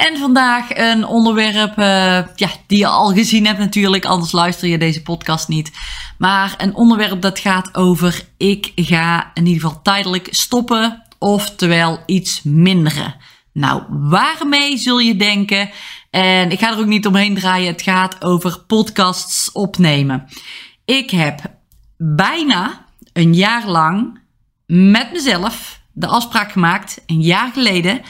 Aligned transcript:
En 0.00 0.18
vandaag 0.18 0.76
een 0.76 1.06
onderwerp 1.06 1.78
uh, 1.78 1.84
ja, 2.34 2.50
die 2.66 2.78
je 2.78 2.86
al 2.86 3.12
gezien 3.12 3.46
hebt 3.46 3.58
natuurlijk, 3.58 4.04
anders 4.04 4.32
luister 4.32 4.68
je 4.68 4.78
deze 4.78 5.02
podcast 5.02 5.48
niet. 5.48 5.70
Maar 6.18 6.54
een 6.58 6.74
onderwerp 6.74 7.20
dat 7.20 7.38
gaat 7.38 7.74
over 7.74 8.24
ik 8.36 8.72
ga 8.74 9.30
in 9.34 9.46
ieder 9.46 9.62
geval 9.62 9.82
tijdelijk 9.82 10.28
stoppen, 10.30 11.02
oftewel 11.18 12.02
iets 12.06 12.42
minderen. 12.42 13.14
Nou, 13.52 13.82
waarmee 13.88 14.76
zul 14.76 14.98
je 14.98 15.16
denken? 15.16 15.70
En 16.10 16.50
ik 16.50 16.58
ga 16.58 16.70
er 16.70 16.78
ook 16.78 16.86
niet 16.86 17.06
omheen 17.06 17.34
draaien, 17.34 17.72
het 17.72 17.82
gaat 17.82 18.24
over 18.24 18.60
podcasts 18.66 19.52
opnemen. 19.52 20.28
Ik 20.84 21.10
heb 21.10 21.40
bijna 21.96 22.84
een 23.12 23.34
jaar 23.34 23.66
lang 23.66 24.20
met 24.66 25.12
mezelf 25.12 25.80
de 25.92 26.06
afspraak 26.06 26.52
gemaakt, 26.52 27.02
een 27.06 27.22
jaar 27.22 27.52
geleden, 27.52 28.00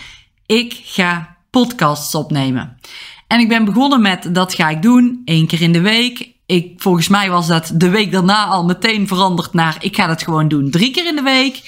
ik 0.46 0.80
ga 0.84 1.38
podcasts 1.50 2.14
opnemen. 2.14 2.78
En 3.27 3.40
ik 3.40 3.48
ben 3.48 3.64
begonnen 3.64 4.02
met 4.02 4.34
dat 4.34 4.54
ga 4.54 4.68
ik 4.68 4.82
doen, 4.82 5.23
één 5.24 5.46
keer 5.46 5.60
in 5.60 5.73
de 5.73 5.80
week. 5.80 6.32
Ik, 6.46 6.73
volgens 6.76 7.09
mij 7.09 7.30
was 7.30 7.46
dat 7.46 7.73
de 7.74 7.88
week 7.88 8.12
daarna 8.12 8.45
al 8.45 8.65
meteen 8.65 9.07
veranderd 9.07 9.52
naar 9.52 9.76
ik 9.80 9.96
ga 9.96 10.07
dat 10.07 10.23
gewoon 10.23 10.48
doen, 10.48 10.70
drie 10.70 10.90
keer 10.90 11.07
in 11.07 11.16
de 11.16 11.23
week. 11.23 11.62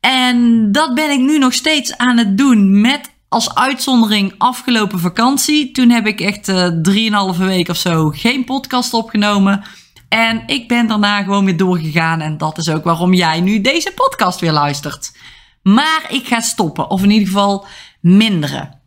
En 0.00 0.68
dat 0.72 0.94
ben 0.94 1.10
ik 1.10 1.20
nu 1.20 1.38
nog 1.38 1.52
steeds 1.52 1.96
aan 1.96 2.18
het 2.18 2.38
doen 2.38 2.80
met 2.80 3.10
als 3.28 3.54
uitzondering 3.54 4.34
afgelopen 4.38 5.00
vakantie. 5.00 5.70
Toen 5.72 5.90
heb 5.90 6.06
ik 6.06 6.20
echt 6.20 6.48
uh, 6.48 6.66
drieënhalve 6.82 7.44
week 7.44 7.68
of 7.68 7.76
zo 7.76 8.10
geen 8.10 8.44
podcast 8.44 8.92
opgenomen. 8.92 9.64
En 10.08 10.42
ik 10.46 10.68
ben 10.68 10.86
daarna 10.86 11.22
gewoon 11.22 11.44
weer 11.44 11.56
doorgegaan. 11.56 12.20
En 12.20 12.38
dat 12.38 12.58
is 12.58 12.68
ook 12.68 12.84
waarom 12.84 13.14
jij 13.14 13.40
nu 13.40 13.60
deze 13.60 13.92
podcast 13.94 14.40
weer 14.40 14.52
luistert. 14.52 15.16
Maar 15.62 16.06
ik 16.08 16.26
ga 16.26 16.40
stoppen, 16.40 16.90
of 16.90 17.02
in 17.02 17.10
ieder 17.10 17.28
geval 17.28 17.66
minderen. 18.00 18.80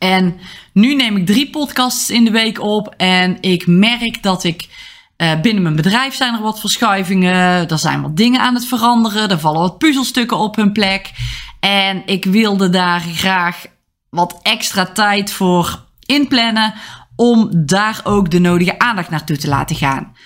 En 0.00 0.40
nu 0.72 0.94
neem 0.94 1.16
ik 1.16 1.26
drie 1.26 1.50
podcasts 1.50 2.10
in 2.10 2.24
de 2.24 2.30
week 2.30 2.60
op. 2.60 2.94
En 2.96 3.36
ik 3.40 3.66
merk 3.66 4.22
dat 4.22 4.44
ik 4.44 4.68
uh, 5.16 5.40
binnen 5.40 5.62
mijn 5.62 5.76
bedrijf 5.76 6.14
zijn 6.14 6.34
er 6.34 6.42
wat 6.42 6.60
verschuivingen. 6.60 7.68
Er 7.68 7.78
zijn 7.78 8.02
wat 8.02 8.16
dingen 8.16 8.40
aan 8.40 8.54
het 8.54 8.66
veranderen. 8.66 9.30
Er 9.30 9.38
vallen 9.38 9.60
wat 9.60 9.78
puzzelstukken 9.78 10.38
op 10.38 10.56
hun 10.56 10.72
plek. 10.72 11.10
En 11.60 12.02
ik 12.06 12.24
wilde 12.24 12.68
daar 12.68 13.00
graag 13.00 13.64
wat 14.10 14.40
extra 14.42 14.84
tijd 14.86 15.32
voor 15.32 15.84
inplannen. 16.06 16.74
Om 17.16 17.66
daar 17.66 18.00
ook 18.04 18.30
de 18.30 18.38
nodige 18.38 18.78
aandacht 18.78 19.10
naartoe 19.10 19.36
te 19.36 19.48
laten 19.48 19.76
gaan. 19.76 20.16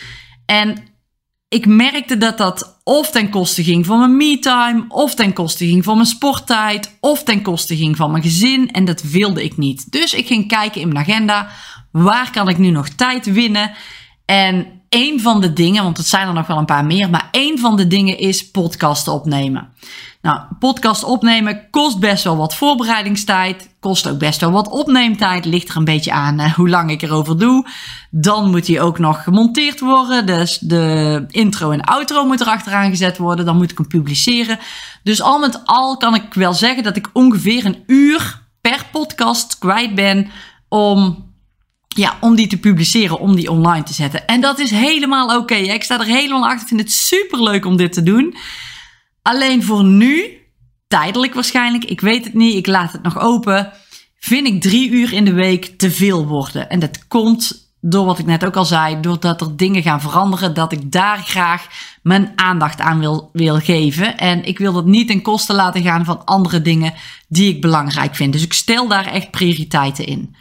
En 0.47 0.94
ik 1.55 1.67
merkte 1.67 2.17
dat 2.17 2.39
dat 2.39 2.81
of 2.85 3.11
ten 3.11 3.31
koste 3.31 3.65
ging 3.65 3.87
van 3.87 3.99
mijn 3.99 4.17
me-time, 4.17 4.85
of 4.89 5.15
ten 5.15 5.33
koste 5.33 5.67
ging 5.67 5.85
van 5.85 5.95
mijn 5.97 6.09
sporttijd, 6.09 6.97
of 7.01 7.23
ten 7.23 7.43
koste 7.43 7.77
ging 7.77 7.97
van 7.97 8.11
mijn 8.11 8.23
gezin. 8.23 8.71
En 8.71 8.85
dat 8.85 9.03
wilde 9.03 9.45
ik 9.45 9.57
niet. 9.57 9.93
Dus 9.93 10.15
ik 10.15 10.27
ging 10.27 10.49
kijken 10.49 10.81
in 10.81 10.89
mijn 10.89 11.05
agenda, 11.09 11.49
waar 11.91 12.31
kan 12.31 12.49
ik 12.49 12.59
nu 12.59 12.71
nog 12.71 12.89
tijd 12.89 13.33
winnen? 13.33 13.73
En 14.25 14.67
een 14.89 15.21
van 15.21 15.41
de 15.41 15.53
dingen, 15.53 15.83
want 15.83 15.97
het 15.97 16.07
zijn 16.07 16.29
er 16.29 16.35
nog 16.35 16.47
wel 16.47 16.59
een 16.59 16.65
paar 16.65 16.85
meer, 16.85 17.11
maar 17.11 17.29
een 17.31 17.59
van 17.59 17.77
de 17.77 17.87
dingen 17.87 18.19
is 18.19 18.51
podcasten 18.51 19.13
opnemen. 19.13 19.69
Nou, 20.23 20.41
podcast 20.59 21.05
opnemen 21.05 21.71
kost 21.71 21.99
best 21.99 22.25
wel 22.25 22.37
wat 22.37 22.55
voorbereidingstijd. 22.55 23.74
Kost 23.85 24.09
ook 24.09 24.19
best 24.19 24.41
wel 24.41 24.51
wat 24.51 24.69
opneemtijd. 24.69 25.45
Ligt 25.45 25.69
er 25.69 25.77
een 25.77 25.85
beetje 25.85 26.13
aan 26.13 26.41
uh, 26.41 26.55
hoe 26.55 26.69
lang 26.69 26.91
ik 26.91 27.03
erover 27.03 27.39
doe. 27.39 27.67
Dan 28.11 28.51
moet 28.51 28.67
die 28.67 28.81
ook 28.81 28.99
nog 28.99 29.23
gemonteerd 29.23 29.81
worden. 29.81 30.27
Dus 30.27 30.59
de 30.59 31.25
intro 31.29 31.71
en 31.71 31.81
outro 31.81 32.25
moet 32.25 32.41
er 32.41 32.47
achteraan 32.47 32.91
gezet 32.91 33.19
worden. 33.19 33.45
Dan 33.45 33.57
moet 33.57 33.71
ik 33.71 33.79
hem 33.79 33.87
publiceren. 33.87 34.59
Dus 35.03 35.23
al 35.23 35.39
met 35.39 35.61
al 35.65 35.97
kan 35.97 36.15
ik 36.15 36.35
wel 36.35 36.55
zeggen 36.55 36.83
dat 36.83 36.97
ik 36.97 37.11
ongeveer 37.13 37.65
een 37.65 37.83
uur 37.87 38.43
per 38.61 38.87
podcast 38.93 39.59
kwijt 39.59 39.95
ben 39.95 40.31
om 40.69 41.33
ja, 41.89 42.17
om 42.21 42.35
die 42.35 42.47
te 42.47 42.59
publiceren, 42.59 43.19
om 43.19 43.37
die 43.37 43.51
online 43.51 43.85
te 43.85 43.95
zetten. 43.95 44.27
En 44.27 44.41
dat 44.41 44.59
is 44.59 44.71
helemaal 44.71 45.39
oké. 45.39 45.55
Ik 45.55 45.83
sta 45.83 46.01
er 46.01 46.07
helemaal 46.07 46.45
achter. 46.45 46.61
Ik 46.61 46.69
vind 46.69 46.81
het 46.81 46.93
super 46.93 47.43
leuk 47.43 47.65
om 47.65 47.77
dit 47.77 47.93
te 47.93 48.03
doen. 48.03 48.37
Alleen 49.23 49.63
voor 49.63 49.85
nu, 49.85 50.44
tijdelijk 50.95 51.35
waarschijnlijk, 51.35 51.85
ik 51.85 52.01
weet 52.01 52.25
het 52.25 52.35
niet, 52.35 52.55
ik 52.55 52.67
laat 52.67 52.93
het 52.93 53.03
nog 53.03 53.19
open, 53.19 53.73
vind 54.19 54.47
ik 54.47 54.61
drie 54.61 54.91
uur 54.91 55.13
in 55.13 55.25
de 55.25 55.33
week 55.33 55.79
te 55.79 55.91
veel 55.91 56.27
worden. 56.27 56.71
En 56.71 56.79
dat 56.79 57.07
komt 57.09 57.73
door 57.81 58.05
wat 58.05 58.19
ik 58.19 58.27
net 58.27 58.45
ook 58.45 58.57
al 58.57 58.65
zei, 58.65 59.01
doordat 59.01 59.41
er 59.41 59.57
dingen 59.57 59.83
gaan 59.83 60.01
veranderen, 60.01 60.55
dat 60.55 60.73
ik 60.73 60.93
daar 60.93 61.19
graag 61.19 61.67
mijn 62.03 62.33
aandacht 62.37 62.81
aan 62.81 62.99
wil, 63.33 63.61
geven. 63.61 64.19
En 64.19 64.45
ik 64.45 64.59
wil 64.59 64.73
dat 64.73 64.87
niet 64.87 65.09
ten 65.09 65.23
koste 65.23 65.53
laten 65.53 65.83
gaan 65.83 66.05
van 66.05 66.25
andere 66.25 66.63
dingen 66.63 66.95
die 67.29 67.55
ik 67.55 67.61
belangrijk 67.61 68.15
vind. 68.15 68.33
Dus 68.33 68.43
ik 68.43 68.53
stel 68.53 68.89
daar 68.89 69.07
echt 69.07 69.31
prioriteiten 69.31 70.07
in. 70.07 70.37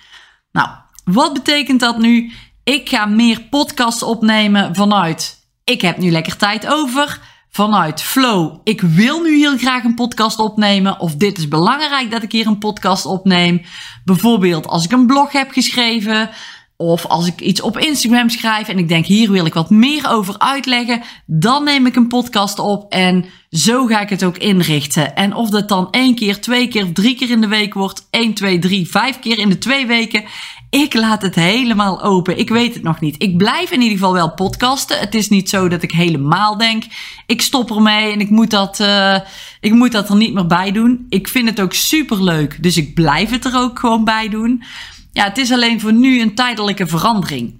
Nou, 0.51 0.69
wat 1.03 1.33
betekent 1.33 1.79
dat 1.79 1.97
nu? 1.97 2.31
Ik 2.63 2.89
ga 2.89 3.05
meer 3.05 3.41
podcasts 3.41 4.03
opnemen 4.03 4.75
vanuit. 4.75 5.47
Ik 5.63 5.81
heb 5.81 5.97
nu 5.97 6.11
lekker 6.11 6.37
tijd 6.37 6.67
over 6.67 7.19
vanuit 7.55 8.01
flow. 8.01 8.59
Ik 8.63 8.81
wil 8.81 9.21
nu 9.21 9.37
heel 9.37 9.57
graag 9.57 9.83
een 9.83 9.95
podcast 9.95 10.39
opnemen. 10.39 10.99
Of 10.99 11.15
dit 11.15 11.37
is 11.37 11.47
belangrijk 11.47 12.11
dat 12.11 12.23
ik 12.23 12.31
hier 12.31 12.47
een 12.47 12.57
podcast 12.57 13.05
opneem. 13.05 13.61
Bijvoorbeeld 14.05 14.67
als 14.67 14.83
ik 14.83 14.91
een 14.91 15.07
blog 15.07 15.31
heb 15.31 15.51
geschreven. 15.51 16.29
Of 16.77 17.05
als 17.05 17.27
ik 17.27 17.41
iets 17.41 17.61
op 17.61 17.77
Instagram 17.77 18.29
schrijf 18.29 18.67
en 18.67 18.77
ik 18.77 18.87
denk 18.87 19.05
hier 19.05 19.31
wil 19.31 19.45
ik 19.45 19.53
wat 19.53 19.69
meer 19.69 20.09
over 20.09 20.39
uitleggen, 20.39 21.01
dan 21.25 21.63
neem 21.63 21.85
ik 21.85 21.95
een 21.95 22.07
podcast 22.07 22.59
op 22.59 22.91
en 22.91 23.25
zo 23.49 23.85
ga 23.85 24.01
ik 24.01 24.09
het 24.09 24.23
ook 24.23 24.37
inrichten. 24.37 25.15
En 25.15 25.35
of 25.35 25.49
dat 25.49 25.69
dan 25.69 25.87
één 25.91 26.15
keer, 26.15 26.41
twee 26.41 26.67
keer 26.67 26.83
of 26.83 26.91
drie 26.91 27.15
keer 27.15 27.29
in 27.29 27.41
de 27.41 27.47
week 27.47 27.73
wordt, 27.73 28.07
één, 28.09 28.33
twee, 28.33 28.59
drie, 28.59 28.89
vijf 28.89 29.19
keer 29.19 29.39
in 29.39 29.49
de 29.49 29.57
twee 29.57 29.87
weken. 29.87 30.23
Ik 30.73 30.93
laat 30.93 31.21
het 31.21 31.35
helemaal 31.35 32.01
open. 32.01 32.37
Ik 32.37 32.49
weet 32.49 32.73
het 32.73 32.83
nog 32.83 32.99
niet. 32.99 33.21
Ik 33.21 33.37
blijf 33.37 33.71
in 33.71 33.81
ieder 33.81 33.97
geval 33.97 34.13
wel 34.13 34.33
podcasten. 34.33 34.99
Het 34.99 35.15
is 35.15 35.29
niet 35.29 35.49
zo 35.49 35.67
dat 35.67 35.83
ik 35.83 35.91
helemaal 35.91 36.57
denk, 36.57 36.83
ik 37.25 37.41
stop 37.41 37.71
ermee 37.71 38.13
en 38.13 38.19
ik 38.19 38.29
moet 38.29 38.49
dat, 38.49 38.79
uh, 38.79 39.19
ik 39.59 39.71
moet 39.71 39.91
dat 39.91 40.09
er 40.09 40.15
niet 40.15 40.33
meer 40.33 40.47
bij 40.47 40.71
doen. 40.71 41.05
Ik 41.09 41.27
vind 41.27 41.49
het 41.49 41.61
ook 41.61 41.73
super 41.73 42.23
leuk, 42.23 42.63
dus 42.63 42.77
ik 42.77 42.93
blijf 42.93 43.29
het 43.29 43.45
er 43.45 43.55
ook 43.55 43.79
gewoon 43.79 44.03
bij 44.03 44.29
doen. 44.29 44.63
Ja, 45.11 45.23
het 45.23 45.37
is 45.37 45.51
alleen 45.51 45.79
voor 45.79 45.93
nu 45.93 46.21
een 46.21 46.35
tijdelijke 46.35 46.87
verandering. 46.87 47.59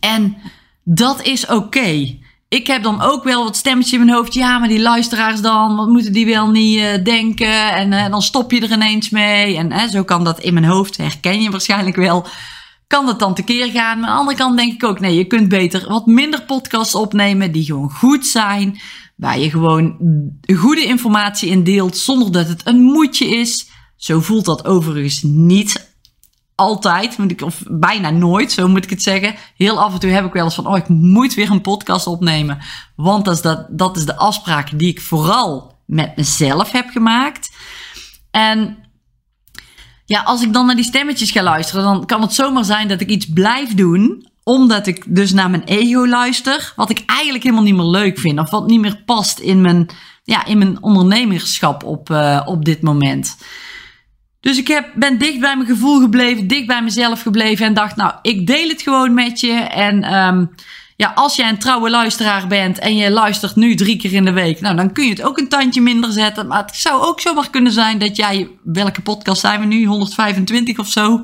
En 0.00 0.36
dat 0.84 1.22
is 1.22 1.46
oké. 1.46 2.18
Ik 2.50 2.66
heb 2.66 2.82
dan 2.82 3.00
ook 3.00 3.24
wel 3.24 3.44
wat 3.44 3.56
stemmetjes 3.56 3.92
in 3.92 4.04
mijn 4.04 4.16
hoofd. 4.16 4.34
Ja, 4.34 4.58
maar 4.58 4.68
die 4.68 4.80
luisteraars 4.80 5.40
dan, 5.40 5.76
wat 5.76 5.88
moeten 5.88 6.12
die 6.12 6.26
wel 6.26 6.50
niet 6.50 6.78
uh, 6.78 7.04
denken? 7.04 7.74
En 7.74 7.92
uh, 7.92 8.08
dan 8.08 8.22
stop 8.22 8.50
je 8.50 8.60
er 8.60 8.72
ineens 8.72 9.10
mee. 9.10 9.56
En 9.56 9.90
zo 9.90 10.04
kan 10.04 10.24
dat 10.24 10.40
in 10.40 10.54
mijn 10.54 10.66
hoofd, 10.66 10.96
herken 10.96 11.42
je 11.42 11.50
waarschijnlijk 11.50 11.96
wel. 11.96 12.26
Kan 12.86 13.06
dat 13.06 13.18
dan 13.18 13.34
tekeer 13.34 13.70
gaan? 13.70 14.00
Maar 14.00 14.08
aan 14.08 14.14
de 14.14 14.20
andere 14.20 14.36
kant 14.36 14.56
denk 14.56 14.72
ik 14.72 14.84
ook, 14.84 15.00
nee, 15.00 15.14
je 15.14 15.24
kunt 15.24 15.48
beter 15.48 15.88
wat 15.88 16.06
minder 16.06 16.42
podcasts 16.42 16.94
opnemen 16.94 17.52
die 17.52 17.64
gewoon 17.64 17.90
goed 17.90 18.26
zijn. 18.26 18.80
Waar 19.16 19.38
je 19.38 19.50
gewoon 19.50 19.96
goede 20.56 20.84
informatie 20.84 21.50
in 21.50 21.64
deelt 21.64 21.96
zonder 21.96 22.32
dat 22.32 22.48
het 22.48 22.66
een 22.66 22.80
moedje 22.82 23.26
is. 23.26 23.68
Zo 23.96 24.20
voelt 24.20 24.44
dat 24.44 24.64
overigens 24.64 25.22
niet 25.22 25.89
altijd, 26.60 27.16
of 27.42 27.62
bijna 27.66 28.10
nooit, 28.10 28.52
zo 28.52 28.68
moet 28.68 28.84
ik 28.84 28.90
het 28.90 29.02
zeggen. 29.02 29.34
Heel 29.56 29.80
af 29.80 29.92
en 29.92 30.00
toe 30.00 30.10
heb 30.10 30.24
ik 30.24 30.32
wel 30.32 30.44
eens 30.44 30.54
van, 30.54 30.66
oh, 30.66 30.76
ik 30.76 30.88
moet 30.88 31.34
weer 31.34 31.50
een 31.50 31.60
podcast 31.60 32.06
opnemen. 32.06 32.58
Want 32.96 33.24
dat 33.24 33.34
is, 33.34 33.66
dat, 33.68 33.96
is 33.96 34.06
de 34.06 34.16
afspraak 34.16 34.78
die 34.78 34.88
ik 34.88 35.00
vooral 35.00 35.78
met 35.86 36.16
mezelf 36.16 36.72
heb 36.72 36.88
gemaakt. 36.90 37.50
En 38.30 38.76
ja, 40.04 40.22
als 40.22 40.42
ik 40.42 40.52
dan 40.52 40.66
naar 40.66 40.74
die 40.74 40.84
stemmetjes 40.84 41.30
ga 41.30 41.42
luisteren, 41.42 41.84
dan 41.84 42.06
kan 42.06 42.20
het 42.20 42.32
zomaar 42.32 42.64
zijn 42.64 42.88
dat 42.88 43.00
ik 43.00 43.08
iets 43.08 43.32
blijf 43.32 43.74
doen 43.74 44.28
omdat 44.44 44.86
ik 44.86 45.04
dus 45.06 45.32
naar 45.32 45.50
mijn 45.50 45.64
ego 45.64 46.06
luister, 46.06 46.72
wat 46.76 46.90
ik 46.90 47.02
eigenlijk 47.06 47.42
helemaal 47.42 47.64
niet 47.64 47.74
meer 47.74 47.84
leuk 47.84 48.18
vind, 48.18 48.38
of 48.38 48.50
wat 48.50 48.66
niet 48.66 48.80
meer 48.80 49.02
past 49.04 49.38
in 49.38 49.60
mijn, 49.60 49.86
ja, 50.22 50.46
in 50.46 50.58
mijn 50.58 50.82
ondernemerschap 50.82 51.84
op, 51.84 52.10
uh, 52.10 52.40
op 52.44 52.64
dit 52.64 52.82
moment. 52.82 53.36
Dus 54.40 54.58
ik 54.58 54.68
heb, 54.68 54.90
ben 54.94 55.18
dicht 55.18 55.40
bij 55.40 55.56
mijn 55.56 55.68
gevoel 55.68 56.00
gebleven, 56.00 56.46
dicht 56.46 56.66
bij 56.66 56.82
mezelf 56.82 57.22
gebleven 57.22 57.66
en 57.66 57.74
dacht, 57.74 57.96
nou, 57.96 58.14
ik 58.22 58.46
deel 58.46 58.68
het 58.68 58.82
gewoon 58.82 59.14
met 59.14 59.40
je. 59.40 59.52
En 59.52 60.14
um, 60.14 60.50
ja, 60.96 61.12
als 61.14 61.36
jij 61.36 61.48
een 61.48 61.58
trouwe 61.58 61.90
luisteraar 61.90 62.46
bent 62.46 62.78
en 62.78 62.96
je 62.96 63.10
luistert 63.10 63.56
nu 63.56 63.74
drie 63.74 63.96
keer 63.96 64.12
in 64.12 64.24
de 64.24 64.32
week, 64.32 64.60
nou 64.60 64.76
dan 64.76 64.92
kun 64.92 65.04
je 65.04 65.10
het 65.10 65.22
ook 65.22 65.38
een 65.38 65.48
tandje 65.48 65.80
minder 65.80 66.12
zetten. 66.12 66.46
Maar 66.46 66.62
het 66.62 66.76
zou 66.76 67.02
ook 67.02 67.20
zomaar 67.20 67.50
kunnen 67.50 67.72
zijn 67.72 67.98
dat 67.98 68.16
jij, 68.16 68.48
welke 68.62 69.00
podcast 69.00 69.40
zijn 69.40 69.60
we 69.60 69.66
nu, 69.66 69.84
125 69.84 70.78
of 70.78 70.88
zo, 70.88 71.22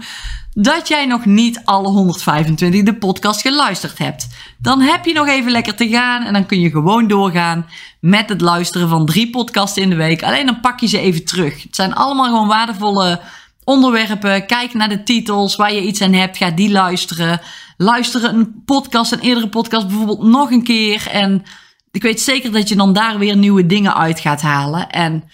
dat 0.59 0.89
jij 0.89 1.07
nog 1.07 1.25
niet 1.25 1.61
alle 1.65 1.89
125 1.89 2.83
de 2.83 2.95
podcast 2.95 3.41
geluisterd 3.41 3.99
hebt. 3.99 4.29
Dan 4.59 4.81
heb 4.81 5.05
je 5.05 5.13
nog 5.13 5.29
even 5.29 5.51
lekker 5.51 5.75
te 5.75 5.89
gaan 5.89 6.25
en 6.25 6.33
dan 6.33 6.47
kun 6.47 6.61
je 6.61 6.71
gewoon 6.71 7.09
doorgaan 7.09 7.67
met 8.01 8.29
het 8.29 8.41
luisteren 8.41 8.89
van 8.89 9.07
drie 9.07 9.31
podcasts 9.31 9.79
in 9.79 9.91
de 9.91 9.97
week. 9.97 10.23
Alleen 10.23 10.47
dan 10.47 10.61
pak 10.61 10.81
je 10.81 10.87
ze 10.87 10.99
even 10.99 11.25
terug. 11.25 11.63
Het 11.63 11.75
zijn 11.75 11.95
allemaal 11.95 12.25
gewoon 12.25 12.49
waardevolle 12.49 13.21
onderwerpen. 13.65 14.47
Kijk 14.47 14.75
naar 14.75 14.89
de 14.89 15.03
titels 15.03 15.57
waar 15.57 15.73
je 15.73 15.83
iets 15.83 16.03
aan 16.03 16.13
hebt. 16.13 16.37
Ga 16.37 16.51
die 16.51 16.71
luisteren. 16.71 17.41
Luisteren 17.77 18.35
een 18.35 18.63
podcast, 18.65 19.13
een 19.13 19.21
eerdere 19.21 19.49
podcast 19.49 19.87
bijvoorbeeld 19.87 20.23
nog 20.23 20.51
een 20.51 20.65
keer. 20.65 21.09
En 21.11 21.43
ik 21.91 22.03
weet 22.03 22.21
zeker 22.21 22.53
dat 22.53 22.69
je 22.69 22.77
dan 22.77 22.93
daar 22.93 23.19
weer 23.19 23.37
nieuwe 23.37 23.67
dingen 23.67 23.97
uit 23.97 24.21
gaat 24.21 24.43
halen. 24.43 24.91
En 24.91 25.25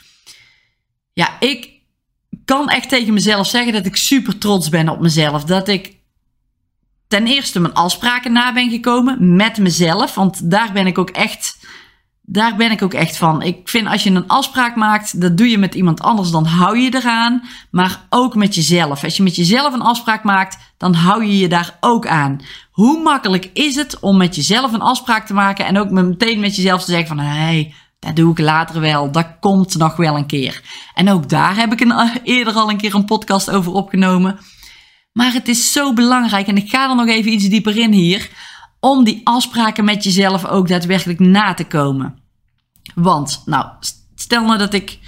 ja, 1.12 1.28
ik 1.40 1.71
kan 2.44 2.68
echt 2.68 2.88
tegen 2.88 3.14
mezelf 3.14 3.46
zeggen 3.46 3.72
dat 3.72 3.86
ik 3.86 3.96
super 3.96 4.38
trots 4.38 4.68
ben 4.68 4.88
op 4.88 5.00
mezelf. 5.00 5.44
Dat 5.44 5.68
ik 5.68 5.96
ten 7.08 7.26
eerste 7.26 7.60
mijn 7.60 7.74
afspraken 7.74 8.32
na 8.32 8.52
ben 8.52 8.70
gekomen 8.70 9.36
met 9.36 9.58
mezelf. 9.58 10.14
Want 10.14 10.50
daar 10.50 10.72
ben 10.72 10.86
ik 10.86 10.98
ook 10.98 11.10
echt 11.10 11.58
daar 12.24 12.56
ben 12.56 12.70
ik 12.70 12.82
ook 12.82 12.94
echt 12.94 13.16
van. 13.16 13.42
Ik 13.42 13.68
vind 13.68 13.86
als 13.86 14.02
je 14.02 14.10
een 14.10 14.28
afspraak 14.28 14.76
maakt, 14.76 15.20
dat 15.20 15.36
doe 15.36 15.48
je 15.48 15.58
met 15.58 15.74
iemand 15.74 16.00
anders, 16.00 16.30
dan 16.30 16.44
hou 16.44 16.78
je 16.78 16.94
eraan. 16.94 17.42
Maar 17.70 18.06
ook 18.10 18.34
met 18.34 18.54
jezelf. 18.54 19.04
Als 19.04 19.16
je 19.16 19.22
met 19.22 19.36
jezelf 19.36 19.72
een 19.72 19.82
afspraak 19.82 20.24
maakt, 20.24 20.58
dan 20.76 20.94
hou 20.94 21.24
je 21.24 21.38
je 21.38 21.48
daar 21.48 21.76
ook 21.80 22.06
aan. 22.06 22.40
Hoe 22.70 23.02
makkelijk 23.02 23.50
is 23.52 23.74
het 23.74 24.00
om 24.00 24.16
met 24.16 24.36
jezelf 24.36 24.72
een 24.72 24.80
afspraak 24.80 25.26
te 25.26 25.34
maken 25.34 25.66
en 25.66 25.78
ook 25.78 25.90
meteen 25.90 26.40
met 26.40 26.56
jezelf 26.56 26.84
te 26.84 26.90
zeggen 26.90 27.08
van, 27.08 27.18
hé, 27.18 27.40
hey, 27.40 27.74
dat 28.06 28.16
doe 28.16 28.30
ik 28.30 28.38
later 28.38 28.80
wel. 28.80 29.10
Dat 29.10 29.26
komt 29.40 29.76
nog 29.76 29.96
wel 29.96 30.16
een 30.16 30.26
keer. 30.26 30.62
En 30.94 31.10
ook 31.10 31.28
daar 31.28 31.56
heb 31.56 31.72
ik 31.72 31.80
een, 31.80 32.10
eerder 32.22 32.54
al 32.54 32.70
een 32.70 32.76
keer 32.76 32.94
een 32.94 33.04
podcast 33.04 33.50
over 33.50 33.72
opgenomen. 33.72 34.38
Maar 35.12 35.32
het 35.32 35.48
is 35.48 35.72
zo 35.72 35.92
belangrijk, 35.92 36.46
en 36.46 36.56
ik 36.56 36.70
ga 36.70 36.88
er 36.90 36.96
nog 36.96 37.08
even 37.08 37.32
iets 37.32 37.48
dieper 37.48 37.78
in 37.78 37.92
hier, 37.92 38.30
om 38.80 39.04
die 39.04 39.20
afspraken 39.24 39.84
met 39.84 40.04
jezelf 40.04 40.46
ook 40.46 40.68
daadwerkelijk 40.68 41.18
na 41.18 41.54
te 41.54 41.64
komen. 41.64 42.18
Want, 42.94 43.42
nou, 43.46 43.66
stel 44.14 44.44
nou 44.44 44.58
dat 44.58 44.74
ik 44.74 44.98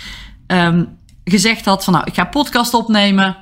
um, 0.46 0.98
gezegd 1.24 1.64
had 1.64 1.84
van, 1.84 1.92
nou, 1.92 2.04
ik 2.06 2.14
ga 2.14 2.24
podcast 2.24 2.74
opnemen. 2.74 3.36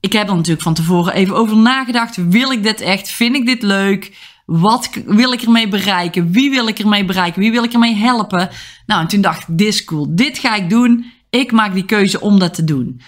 Ik 0.00 0.12
heb 0.12 0.28
er 0.28 0.34
natuurlijk 0.34 0.62
van 0.62 0.74
tevoren 0.74 1.14
even 1.14 1.36
over 1.36 1.56
nagedacht. 1.56 2.16
Wil 2.16 2.50
ik 2.50 2.62
dit 2.62 2.80
echt? 2.80 3.10
Vind 3.10 3.36
ik 3.36 3.46
dit 3.46 3.62
leuk? 3.62 4.16
Wat 4.46 4.90
wil 5.06 5.32
ik 5.32 5.42
ermee 5.42 5.68
bereiken? 5.68 6.32
Wie 6.32 6.50
wil 6.50 6.68
ik 6.68 6.78
ermee 6.78 7.04
bereiken? 7.04 7.40
Wie 7.40 7.50
wil 7.50 7.64
ik 7.64 7.72
ermee 7.72 7.94
helpen? 7.94 8.48
Nou, 8.86 9.00
en 9.00 9.08
toen 9.08 9.20
dacht 9.20 9.48
ik, 9.48 9.58
dit 9.58 9.68
is 9.68 9.84
cool. 9.84 10.06
Dit 10.08 10.38
ga 10.38 10.54
ik 10.54 10.70
doen. 10.70 11.12
Ik 11.30 11.52
maak 11.52 11.74
die 11.74 11.84
keuze 11.84 12.20
om 12.20 12.38
dat 12.38 12.54
te 12.54 12.64
doen. 12.64 13.00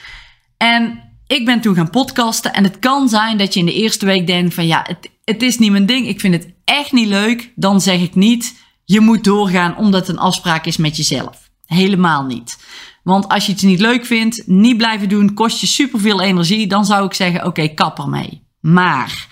En 0.57 1.01
ik 1.27 1.45
ben 1.45 1.61
toen 1.61 1.75
gaan 1.75 1.91
podcasten. 1.91 2.53
En 2.53 2.65
het 2.65 2.79
kan 2.79 3.09
zijn 3.09 3.37
dat 3.37 3.55
je 3.55 3.61
in 3.61 3.67
de 3.67 3.73
eerste 3.73 4.07
week 4.07 4.27
denkt 4.27 4.55
van, 4.55 4.67
ja, 4.67 4.85
het, 4.87 5.11
het 5.25 5.43
is 5.43 5.59
niet 5.59 5.71
mijn 5.71 5.87
ding. 5.87 6.09
Ik 6.09 6.21
vind 6.21 6.35
het 6.35 6.53
echt 6.65 6.93
niet 6.93 7.09
leuk. 7.09 7.53
Dan 7.55 7.81
zeg 7.81 8.01
ik 8.01 8.15
niet, 8.15 8.55
je 8.85 9.01
moet 9.01 9.25
doorgaan 9.25 9.77
omdat 9.77 10.07
het 10.07 10.17
een 10.17 10.23
afspraak 10.23 10.67
is 10.67 10.77
met 10.77 10.97
jezelf. 10.97 11.51
Helemaal 11.67 12.25
niet. 12.25 12.59
Want 13.03 13.29
als 13.29 13.47
je 13.47 13.53
iets 13.53 13.63
niet 13.63 13.81
leuk 13.81 14.07
vindt, 14.07 14.43
niet 14.47 14.77
blijven 14.77 15.09
doen, 15.09 15.35
kost 15.35 15.61
je 15.61 15.67
superveel 15.67 16.23
energie, 16.23 16.67
dan 16.67 16.85
zou 16.85 17.07
ik 17.07 17.15
zeggen: 17.15 17.41
oké, 17.41 17.49
okay, 17.49 17.75
kap 17.75 17.99
ermee. 17.99 18.43
Maar 18.61 19.27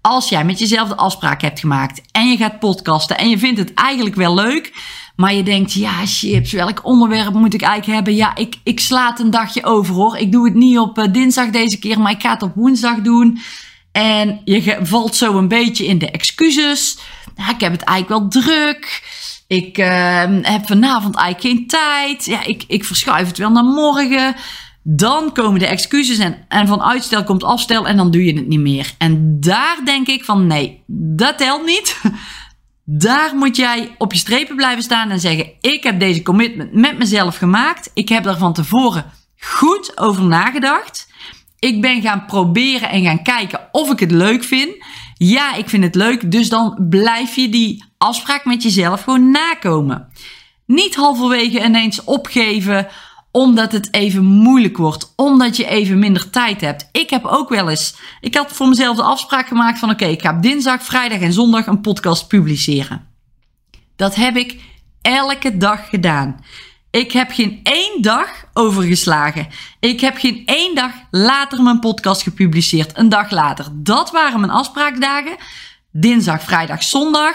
als 0.00 0.28
jij 0.28 0.44
met 0.44 0.58
jezelf 0.58 0.88
de 0.88 0.96
afspraak 0.96 1.42
hebt 1.42 1.60
gemaakt 1.60 2.00
en 2.12 2.30
je 2.30 2.36
gaat 2.36 2.58
podcasten 2.58 3.18
en 3.18 3.28
je 3.28 3.38
vindt 3.38 3.58
het 3.58 3.74
eigenlijk 3.74 4.16
wel 4.16 4.34
leuk, 4.34 4.72
maar 5.16 5.34
je 5.34 5.42
denkt: 5.42 5.72
ja, 5.72 6.06
chips, 6.06 6.52
welk 6.52 6.84
onderwerp 6.84 7.34
moet 7.34 7.54
ik 7.54 7.62
eigenlijk 7.62 7.94
hebben? 7.94 8.14
Ja, 8.14 8.36
ik, 8.36 8.56
ik 8.62 8.80
sla 8.80 9.18
een 9.18 9.30
dagje 9.30 9.64
over 9.64 9.94
hoor. 9.94 10.16
Ik 10.16 10.32
doe 10.32 10.44
het 10.44 10.54
niet 10.54 10.78
op 10.78 10.98
uh, 10.98 11.04
dinsdag 11.12 11.50
deze 11.50 11.78
keer, 11.78 12.00
maar 12.00 12.12
ik 12.12 12.22
ga 12.22 12.32
het 12.32 12.42
op 12.42 12.54
woensdag 12.54 13.00
doen. 13.00 13.38
En 13.92 14.40
je 14.44 14.78
valt 14.82 15.16
zo 15.16 15.38
een 15.38 15.48
beetje 15.48 15.86
in 15.86 15.98
de 15.98 16.10
excuses 16.10 16.98
nou, 17.38 17.50
ik 17.50 17.60
heb 17.60 17.72
het 17.72 17.82
eigenlijk 17.82 18.20
wel 18.20 18.42
druk. 18.42 19.02
Ik 19.46 19.78
uh, 19.78 20.24
heb 20.42 20.66
vanavond 20.66 21.16
eigenlijk 21.16 21.56
geen 21.56 21.66
tijd. 21.66 22.24
Ja, 22.24 22.44
ik, 22.44 22.64
ik 22.66 22.84
verschuif 22.84 23.26
het 23.26 23.38
wel 23.38 23.50
naar 23.50 23.64
morgen. 23.64 24.34
Dan 24.82 25.32
komen 25.32 25.60
de 25.60 25.66
excuses 25.66 26.18
en, 26.18 26.44
en 26.48 26.66
van 26.66 26.82
uitstel 26.82 27.24
komt 27.24 27.44
afstel 27.44 27.86
en 27.86 27.96
dan 27.96 28.10
doe 28.10 28.24
je 28.24 28.36
het 28.36 28.48
niet 28.48 28.60
meer. 28.60 28.94
En 28.98 29.40
daar 29.40 29.78
denk 29.84 30.06
ik 30.06 30.24
van 30.24 30.46
nee, 30.46 30.82
dat 30.86 31.38
telt 31.38 31.64
niet. 31.64 32.00
Daar 32.90 33.36
moet 33.36 33.56
jij 33.56 33.94
op 33.98 34.12
je 34.12 34.18
strepen 34.18 34.56
blijven 34.56 34.82
staan 34.82 35.10
en 35.10 35.20
zeggen: 35.20 35.50
Ik 35.60 35.82
heb 35.82 36.00
deze 36.00 36.22
commitment 36.22 36.72
met 36.72 36.98
mezelf 36.98 37.36
gemaakt. 37.36 37.90
Ik 37.94 38.08
heb 38.08 38.24
daar 38.24 38.38
van 38.38 38.52
tevoren 38.52 39.04
goed 39.38 39.98
over 39.98 40.24
nagedacht. 40.24 41.12
Ik 41.58 41.80
ben 41.80 42.02
gaan 42.02 42.24
proberen 42.24 42.88
en 42.88 43.04
gaan 43.04 43.22
kijken 43.22 43.68
of 43.72 43.90
ik 43.90 44.00
het 44.00 44.10
leuk 44.10 44.44
vind. 44.44 44.84
Ja, 45.14 45.54
ik 45.54 45.68
vind 45.68 45.84
het 45.84 45.94
leuk. 45.94 46.30
Dus 46.30 46.48
dan 46.48 46.86
blijf 46.88 47.34
je 47.34 47.48
die 47.48 47.84
afspraak 47.98 48.44
met 48.44 48.62
jezelf 48.62 49.02
gewoon 49.02 49.30
nakomen. 49.30 50.08
Niet 50.66 50.94
halverwege 50.94 51.64
ineens 51.64 52.04
opgeven 52.04 52.88
omdat 53.38 53.72
het 53.72 53.88
even 53.94 54.24
moeilijk 54.24 54.76
wordt, 54.76 55.12
omdat 55.16 55.56
je 55.56 55.66
even 55.66 55.98
minder 55.98 56.30
tijd 56.30 56.60
hebt. 56.60 56.88
Ik 56.92 57.10
heb 57.10 57.24
ook 57.24 57.48
wel 57.48 57.68
eens, 57.68 57.94
ik 58.20 58.34
had 58.34 58.52
voor 58.52 58.68
mezelf 58.68 58.96
de 58.96 59.02
afspraak 59.02 59.46
gemaakt 59.46 59.78
van 59.78 59.90
oké, 59.90 60.04
ik 60.04 60.22
ga 60.22 60.32
dinsdag, 60.32 60.82
vrijdag 60.82 61.20
en 61.20 61.32
zondag 61.32 61.66
een 61.66 61.80
podcast 61.80 62.28
publiceren. 62.28 63.06
Dat 63.96 64.14
heb 64.14 64.36
ik 64.36 64.60
elke 65.02 65.56
dag 65.56 65.88
gedaan. 65.88 66.44
Ik 66.90 67.12
heb 67.12 67.30
geen 67.30 67.60
één 67.62 68.02
dag 68.02 68.28
overgeslagen. 68.52 69.48
Ik 69.80 70.00
heb 70.00 70.16
geen 70.16 70.42
één 70.46 70.74
dag 70.74 70.92
later 71.10 71.62
mijn 71.62 71.80
podcast 71.80 72.22
gepubliceerd. 72.22 72.98
Een 72.98 73.08
dag 73.08 73.30
later. 73.30 73.66
Dat 73.72 74.10
waren 74.10 74.40
mijn 74.40 74.52
afspraakdagen. 74.52 75.36
Dinsdag, 75.92 76.42
vrijdag, 76.42 76.82
zondag. 76.82 77.34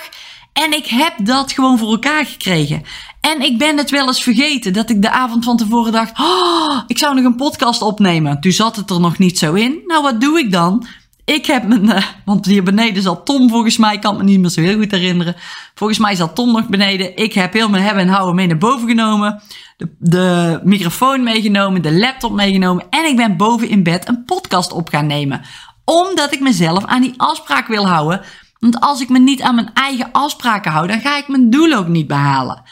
En 0.53 0.73
ik 0.73 0.85
heb 0.85 1.13
dat 1.17 1.51
gewoon 1.51 1.77
voor 1.77 1.91
elkaar 1.91 2.25
gekregen. 2.25 2.83
En 3.31 3.41
ik 3.41 3.57
ben 3.57 3.77
het 3.77 3.89
wel 3.89 4.07
eens 4.07 4.23
vergeten 4.23 4.73
dat 4.73 4.89
ik 4.89 5.01
de 5.01 5.11
avond 5.11 5.43
van 5.43 5.57
tevoren 5.57 5.91
dacht: 5.91 6.19
oh, 6.19 6.81
ik 6.87 6.97
zou 6.97 7.15
nog 7.15 7.25
een 7.25 7.35
podcast 7.35 7.81
opnemen. 7.81 8.41
Toen 8.41 8.51
zat 8.51 8.75
het 8.75 8.89
er 8.89 8.99
nog 8.99 9.17
niet 9.17 9.37
zo 9.37 9.53
in. 9.53 9.81
Nou, 9.85 10.03
wat 10.03 10.21
doe 10.21 10.39
ik 10.39 10.51
dan? 10.51 10.85
Ik 11.25 11.45
heb 11.45 11.63
mijn, 11.63 11.85
uh, 11.85 12.03
want 12.25 12.45
hier 12.45 12.63
beneden 12.63 13.03
zat 13.03 13.25
Tom 13.25 13.49
volgens 13.49 13.77
mij, 13.77 13.93
ik 13.93 14.01
kan 14.01 14.17
me 14.17 14.23
niet 14.23 14.39
meer 14.39 14.49
zo 14.49 14.61
heel 14.61 14.77
goed 14.77 14.91
herinneren. 14.91 15.35
Volgens 15.75 15.99
mij 15.99 16.15
zat 16.15 16.35
Tom 16.35 16.51
nog 16.51 16.67
beneden. 16.67 17.17
Ik 17.17 17.33
heb 17.33 17.53
heel 17.53 17.69
mijn 17.69 17.83
hebben 17.83 18.03
en 18.03 18.09
houden 18.09 18.35
mee 18.35 18.47
naar 18.47 18.57
boven 18.57 18.87
genomen. 18.87 19.41
De, 19.77 19.89
de 19.99 20.59
microfoon 20.63 21.23
meegenomen, 21.23 21.81
de 21.81 21.93
laptop 21.93 22.31
meegenomen. 22.31 22.85
En 22.89 23.05
ik 23.05 23.15
ben 23.15 23.37
boven 23.37 23.69
in 23.69 23.83
bed 23.83 24.07
een 24.07 24.23
podcast 24.25 24.71
op 24.71 24.89
gaan 24.89 25.07
nemen. 25.07 25.41
Omdat 25.85 26.33
ik 26.33 26.39
mezelf 26.39 26.85
aan 26.85 27.01
die 27.01 27.13
afspraak 27.17 27.67
wil 27.67 27.87
houden. 27.87 28.21
Want 28.59 28.79
als 28.79 29.01
ik 29.01 29.09
me 29.09 29.19
niet 29.19 29.41
aan 29.41 29.55
mijn 29.55 29.73
eigen 29.73 30.11
afspraken 30.11 30.71
hou, 30.71 30.87
dan 30.87 30.99
ga 30.99 31.17
ik 31.17 31.27
mijn 31.27 31.49
doel 31.49 31.73
ook 31.73 31.87
niet 31.87 32.07
behalen. 32.07 32.63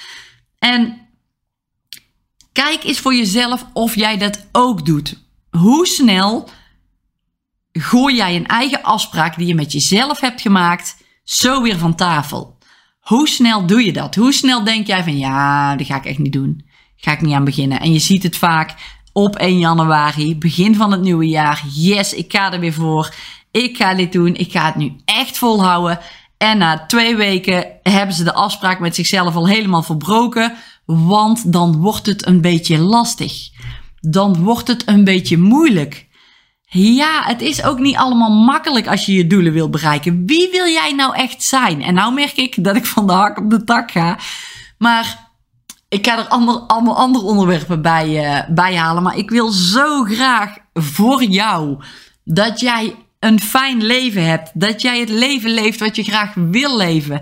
En 0.61 1.07
kijk 2.51 2.83
eens 2.83 2.99
voor 2.99 3.15
jezelf 3.15 3.65
of 3.73 3.95
jij 3.95 4.17
dat 4.17 4.47
ook 4.51 4.85
doet. 4.85 5.23
Hoe 5.49 5.87
snel 5.87 6.49
gooi 7.71 8.15
jij 8.15 8.35
een 8.35 8.47
eigen 8.47 8.83
afspraak 8.83 9.37
die 9.37 9.47
je 9.47 9.55
met 9.55 9.71
jezelf 9.71 10.19
hebt 10.19 10.41
gemaakt 10.41 10.97
zo 11.23 11.61
weer 11.61 11.77
van 11.77 11.95
tafel. 11.95 12.57
Hoe 12.99 13.27
snel 13.27 13.65
doe 13.65 13.85
je 13.85 13.93
dat? 13.93 14.15
Hoe 14.15 14.33
snel 14.33 14.63
denk 14.63 14.87
jij 14.87 15.03
van 15.03 15.17
ja, 15.17 15.75
dat 15.75 15.87
ga 15.87 15.95
ik 15.95 16.05
echt 16.05 16.17
niet 16.17 16.33
doen. 16.33 16.65
Ga 16.95 17.11
ik 17.11 17.21
niet 17.21 17.33
aan 17.33 17.43
beginnen. 17.43 17.79
En 17.79 17.93
je 17.93 17.99
ziet 17.99 18.23
het 18.23 18.37
vaak 18.37 18.75
op 19.13 19.35
1 19.35 19.59
januari, 19.59 20.37
begin 20.37 20.75
van 20.75 20.91
het 20.91 21.01
nieuwe 21.01 21.27
jaar. 21.27 21.63
Yes, 21.73 22.13
ik 22.13 22.31
ga 22.31 22.53
er 22.53 22.59
weer 22.59 22.73
voor. 22.73 23.15
Ik 23.51 23.77
ga 23.77 23.93
dit 23.93 24.11
doen. 24.11 24.35
Ik 24.35 24.51
ga 24.51 24.65
het 24.65 24.75
nu 24.75 24.95
echt 25.05 25.37
volhouden. 25.37 25.99
En 26.41 26.57
na 26.57 26.85
twee 26.85 27.15
weken 27.15 27.65
hebben 27.83 28.15
ze 28.15 28.23
de 28.23 28.33
afspraak 28.33 28.79
met 28.79 28.95
zichzelf 28.95 29.35
al 29.35 29.47
helemaal 29.47 29.83
verbroken. 29.83 30.53
Want 30.85 31.53
dan 31.53 31.75
wordt 31.75 32.05
het 32.05 32.27
een 32.27 32.41
beetje 32.41 32.77
lastig. 32.77 33.49
Dan 33.99 34.43
wordt 34.43 34.67
het 34.67 34.87
een 34.87 35.03
beetje 35.03 35.37
moeilijk. 35.37 36.07
Ja, 36.65 37.23
het 37.23 37.41
is 37.41 37.63
ook 37.63 37.79
niet 37.79 37.95
allemaal 37.95 38.31
makkelijk 38.31 38.87
als 38.87 39.05
je 39.05 39.13
je 39.13 39.27
doelen 39.27 39.53
wil 39.53 39.69
bereiken. 39.69 40.25
Wie 40.25 40.49
wil 40.51 40.65
jij 40.65 40.93
nou 40.95 41.15
echt 41.15 41.43
zijn? 41.43 41.81
En 41.81 41.93
nou 41.93 42.13
merk 42.13 42.37
ik 42.37 42.63
dat 42.63 42.75
ik 42.75 42.85
van 42.85 43.07
de 43.07 43.13
hak 43.13 43.37
op 43.37 43.49
de 43.49 43.63
tak 43.63 43.91
ga. 43.91 44.17
Maar 44.77 45.29
ik 45.89 46.07
ga 46.07 46.17
er 46.17 46.27
allemaal 46.27 46.95
andere 46.95 47.25
onderwerpen 47.25 47.81
bij, 47.81 48.07
uh, 48.07 48.55
bij 48.55 48.75
halen. 48.75 49.03
Maar 49.03 49.17
ik 49.17 49.29
wil 49.29 49.51
zo 49.51 50.03
graag 50.03 50.57
voor 50.73 51.23
jou 51.23 51.83
dat 52.23 52.59
jij 52.59 52.95
een 53.21 53.39
fijn 53.39 53.83
leven 53.83 54.25
hebt. 54.25 54.51
Dat 54.53 54.81
jij 54.81 54.99
het 54.99 55.09
leven 55.09 55.51
leeft 55.51 55.79
wat 55.79 55.95
je 55.95 56.03
graag 56.03 56.33
wil 56.33 56.77
leven. 56.77 57.21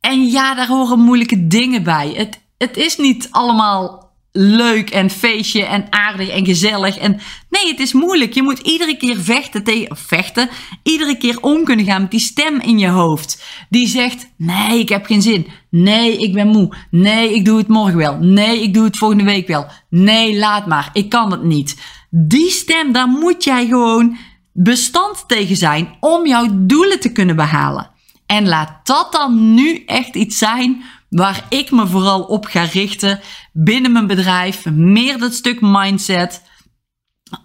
En 0.00 0.26
ja, 0.26 0.54
daar 0.54 0.66
horen 0.66 0.98
moeilijke 0.98 1.46
dingen 1.46 1.82
bij. 1.82 2.12
Het, 2.16 2.40
het 2.58 2.76
is 2.76 2.96
niet 2.96 3.28
allemaal 3.30 4.10
leuk 4.32 4.90
en 4.90 5.10
feestje 5.10 5.64
en 5.64 5.86
aardig 5.90 6.28
en 6.28 6.44
gezellig. 6.44 6.98
En 6.98 7.20
nee, 7.50 7.66
het 7.66 7.80
is 7.80 7.92
moeilijk. 7.92 8.34
Je 8.34 8.42
moet 8.42 8.58
iedere 8.58 8.96
keer 8.96 9.20
vechten 9.20 9.64
tegen, 9.64 9.96
vechten, 9.96 10.48
iedere 10.82 11.16
keer 11.16 11.40
om 11.40 11.64
kunnen 11.64 11.84
gaan 11.84 12.02
met 12.02 12.10
die 12.10 12.20
stem 12.20 12.60
in 12.60 12.78
je 12.78 12.88
hoofd. 12.88 13.44
Die 13.68 13.86
zegt, 13.86 14.30
nee, 14.36 14.78
ik 14.78 14.88
heb 14.88 15.06
geen 15.06 15.22
zin. 15.22 15.46
Nee, 15.70 16.18
ik 16.18 16.32
ben 16.32 16.48
moe. 16.48 16.74
Nee, 16.90 17.34
ik 17.34 17.44
doe 17.44 17.58
het 17.58 17.68
morgen 17.68 17.96
wel. 17.96 18.16
Nee, 18.18 18.62
ik 18.62 18.74
doe 18.74 18.84
het 18.84 18.96
volgende 18.96 19.24
week 19.24 19.46
wel. 19.46 19.66
Nee, 19.88 20.38
laat 20.38 20.66
maar. 20.66 20.90
Ik 20.92 21.08
kan 21.08 21.30
het 21.30 21.42
niet. 21.42 21.76
Die 22.10 22.50
stem, 22.50 22.92
daar 22.92 23.08
moet 23.08 23.44
jij 23.44 23.66
gewoon 23.66 24.16
bestand 24.62 25.24
tegen 25.28 25.56
zijn 25.56 25.96
om 26.00 26.26
jouw 26.26 26.46
doelen 26.52 27.00
te 27.00 27.12
kunnen 27.12 27.36
behalen. 27.36 27.90
En 28.26 28.48
laat 28.48 28.86
dat 28.86 29.12
dan 29.12 29.54
nu 29.54 29.84
echt 29.86 30.14
iets 30.14 30.38
zijn 30.38 30.82
waar 31.08 31.44
ik 31.48 31.70
me 31.70 31.86
vooral 31.86 32.22
op 32.22 32.44
ga 32.44 32.62
richten 32.62 33.20
binnen 33.52 33.92
mijn 33.92 34.06
bedrijf. 34.06 34.64
Meer 34.70 35.18
dat 35.18 35.34
stuk 35.34 35.60
mindset. 35.60 36.42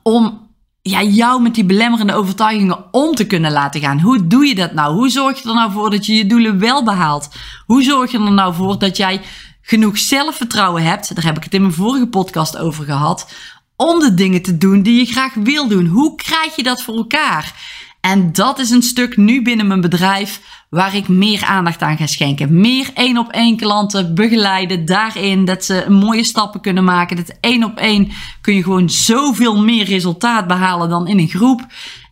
Om 0.03 0.47
ja, 0.81 1.03
jou 1.03 1.41
met 1.41 1.55
die 1.55 1.65
belemmerende 1.65 2.13
overtuigingen 2.13 2.93
om 2.93 3.15
te 3.15 3.27
kunnen 3.27 3.51
laten 3.51 3.81
gaan. 3.81 3.99
Hoe 3.99 4.27
doe 4.27 4.45
je 4.45 4.55
dat 4.55 4.73
nou? 4.73 4.95
Hoe 4.95 5.09
zorg 5.09 5.41
je 5.41 5.49
er 5.49 5.55
nou 5.55 5.71
voor 5.71 5.89
dat 5.89 6.05
je 6.05 6.13
je 6.13 6.25
doelen 6.25 6.59
wel 6.59 6.83
behaalt? 6.83 7.29
Hoe 7.65 7.83
zorg 7.83 8.11
je 8.11 8.19
er 8.19 8.31
nou 8.31 8.53
voor 8.53 8.79
dat 8.79 8.97
jij 8.97 9.21
genoeg 9.61 9.97
zelfvertrouwen 9.97 10.83
hebt? 10.83 11.15
Daar 11.15 11.25
heb 11.25 11.37
ik 11.37 11.43
het 11.43 11.53
in 11.53 11.61
mijn 11.61 11.73
vorige 11.73 12.07
podcast 12.07 12.57
over 12.57 12.85
gehad. 12.85 13.33
Om 13.77 13.99
de 13.99 14.13
dingen 14.13 14.41
te 14.41 14.57
doen 14.57 14.81
die 14.81 14.99
je 14.99 15.11
graag 15.11 15.33
wil 15.33 15.67
doen. 15.67 15.85
Hoe 15.85 16.15
krijg 16.15 16.55
je 16.55 16.63
dat 16.63 16.83
voor 16.83 16.95
elkaar? 16.95 17.53
En 18.01 18.31
dat 18.33 18.59
is 18.59 18.69
een 18.69 18.81
stuk 18.81 19.17
nu 19.17 19.41
binnen 19.41 19.67
mijn 19.67 19.81
bedrijf 19.81 20.41
waar 20.69 20.95
ik 20.95 21.07
meer 21.07 21.43
aandacht 21.43 21.81
aan 21.81 21.97
ga 21.97 22.07
schenken. 22.07 22.59
Meer 22.59 22.89
één 22.93 23.17
op 23.17 23.31
één 23.31 23.57
klanten 23.57 24.15
begeleiden 24.15 24.85
daarin. 24.85 25.45
Dat 25.45 25.65
ze 25.65 25.85
mooie 25.89 26.23
stappen 26.23 26.61
kunnen 26.61 26.83
maken. 26.83 27.15
Dat 27.15 27.37
één 27.39 27.63
op 27.63 27.77
één 27.77 28.11
kun 28.41 28.55
je 28.55 28.63
gewoon 28.63 28.89
zoveel 28.89 29.63
meer 29.63 29.85
resultaat 29.85 30.47
behalen 30.47 30.89
dan 30.89 31.07
in 31.07 31.19
een 31.19 31.27
groep. 31.27 31.65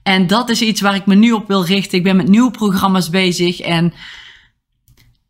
En 0.04 0.28
dat 0.28 0.50
is 0.50 0.62
iets 0.62 0.82
waar 0.82 0.96
ik 0.96 1.06
me 1.06 1.16
nu 1.16 1.32
op 1.32 1.48
wil 1.48 1.66
richten. 1.66 1.98
Ik 1.98 2.04
ben 2.04 2.16
met 2.16 2.28
nieuwe 2.28 2.52
programma's 2.52 3.10
bezig 3.10 3.60
en 3.60 3.94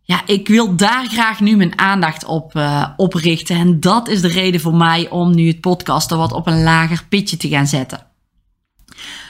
ja, 0.06 0.22
ik 0.26 0.48
wil 0.48 0.76
daar 0.76 1.06
graag 1.06 1.40
nu 1.40 1.56
mijn 1.56 1.80
aandacht 1.80 2.26
op, 2.26 2.56
uh. 2.56 2.88
En 3.48 3.80
dat 3.80 4.08
is 4.08 4.22
de 4.22 4.28
reden 4.28 4.62
voor 4.62 4.76
mij 4.76 5.10
om 5.10 5.36
nu 5.36 5.48
het 5.48 5.62
podcasten 5.62 6.18
wat 6.18 6.32
op 6.32 6.48
een 6.48 6.64
lager 6.64 7.06
pitje 7.10 7.38
te 7.38 7.48
gaan 7.48 7.68
zetten. 7.68 8.12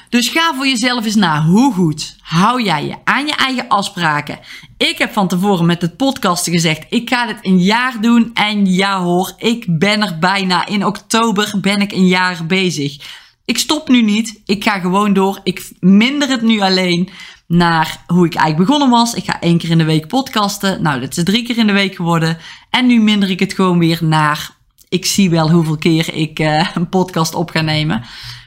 Dus 0.10 0.30
ga 0.30 0.54
voor 0.56 0.68
jezelf 0.68 1.06
eens 1.06 1.16
na. 1.16 1.44
Hoe 1.44 1.74
goed 1.74 2.16
hou 2.22 2.64
jij 2.64 2.86
je 2.86 2.96
aan 3.04 3.26
je 3.26 3.36
eigen 3.36 3.68
afspraken? 3.68 4.40
Ik 4.78 4.98
heb 4.98 5.14
van 5.14 5.28
tevoren 5.28 5.66
met 5.66 5.82
het 5.82 5.98
podcasten 5.98 6.52
gezegd: 6.52 6.86
ik 6.90 7.10
ga 7.10 7.26
dit 7.26 7.38
een 7.42 7.60
jaar 7.60 8.02
doen. 8.02 8.32
En 8.34 8.74
ja 8.74 9.02
hoor, 9.02 9.34
ik 9.38 9.66
ben 9.80 10.02
er 10.02 10.20
bijna. 10.20 10.66
In 10.66 10.86
oktober 10.86 11.54
ben 11.62 11.82
ik 11.82 11.92
een 11.92 12.08
jaar 12.08 12.46
bezig. 12.46 12.98
Ik 13.46 13.58
stop 13.58 13.88
nu 13.88 14.02
niet. 14.02 14.42
Ik 14.46 14.64
ga 14.64 14.80
gewoon 14.80 15.14
door. 15.14 15.40
Ik 15.44 15.72
minder 15.80 16.30
het 16.30 16.42
nu 16.42 16.62
alleen 16.62 17.10
naar 17.54 18.04
hoe 18.08 18.26
ik 18.26 18.36
eigenlijk 18.36 18.70
begonnen 18.70 18.98
was. 18.98 19.14
Ik 19.14 19.26
ga 19.26 19.40
één 19.40 19.58
keer 19.58 19.70
in 19.70 19.78
de 19.78 19.84
week 19.84 20.08
podcasten. 20.08 20.82
Nou, 20.82 21.00
dat 21.00 21.18
is 21.18 21.24
drie 21.24 21.44
keer 21.44 21.58
in 21.58 21.68
de 21.68 21.74
week 21.74 21.96
geworden. 21.96 22.38
En 22.70 22.86
nu 22.86 23.02
minder 23.02 23.30
ik 23.30 23.40
het 23.40 23.54
gewoon 23.54 23.80
weer 23.80 24.00
naar. 24.02 24.50
Ik 24.90 25.06
zie 25.06 25.30
wel 25.30 25.52
hoeveel 25.52 25.78
keer 25.78 26.14
ik 26.14 26.40
uh, 26.40 26.68
een 26.74 26.90
podcast 26.90 27.36
op 27.36 27.50
ga 27.50 27.62
nemen. 27.62 28.04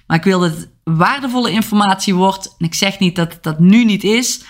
Maar 0.06 0.16
ik 0.16 0.24
wil 0.24 0.40
dat 0.40 0.50
het 0.50 0.68
waardevolle 0.84 1.50
informatie 1.50 2.14
wordt. 2.14 2.54
En 2.58 2.66
ik 2.66 2.74
zeg 2.74 2.98
niet 2.98 3.16
dat 3.16 3.32
het 3.32 3.42
dat 3.42 3.58
nu 3.58 3.84
niet 3.84 4.04
is. 4.04 4.44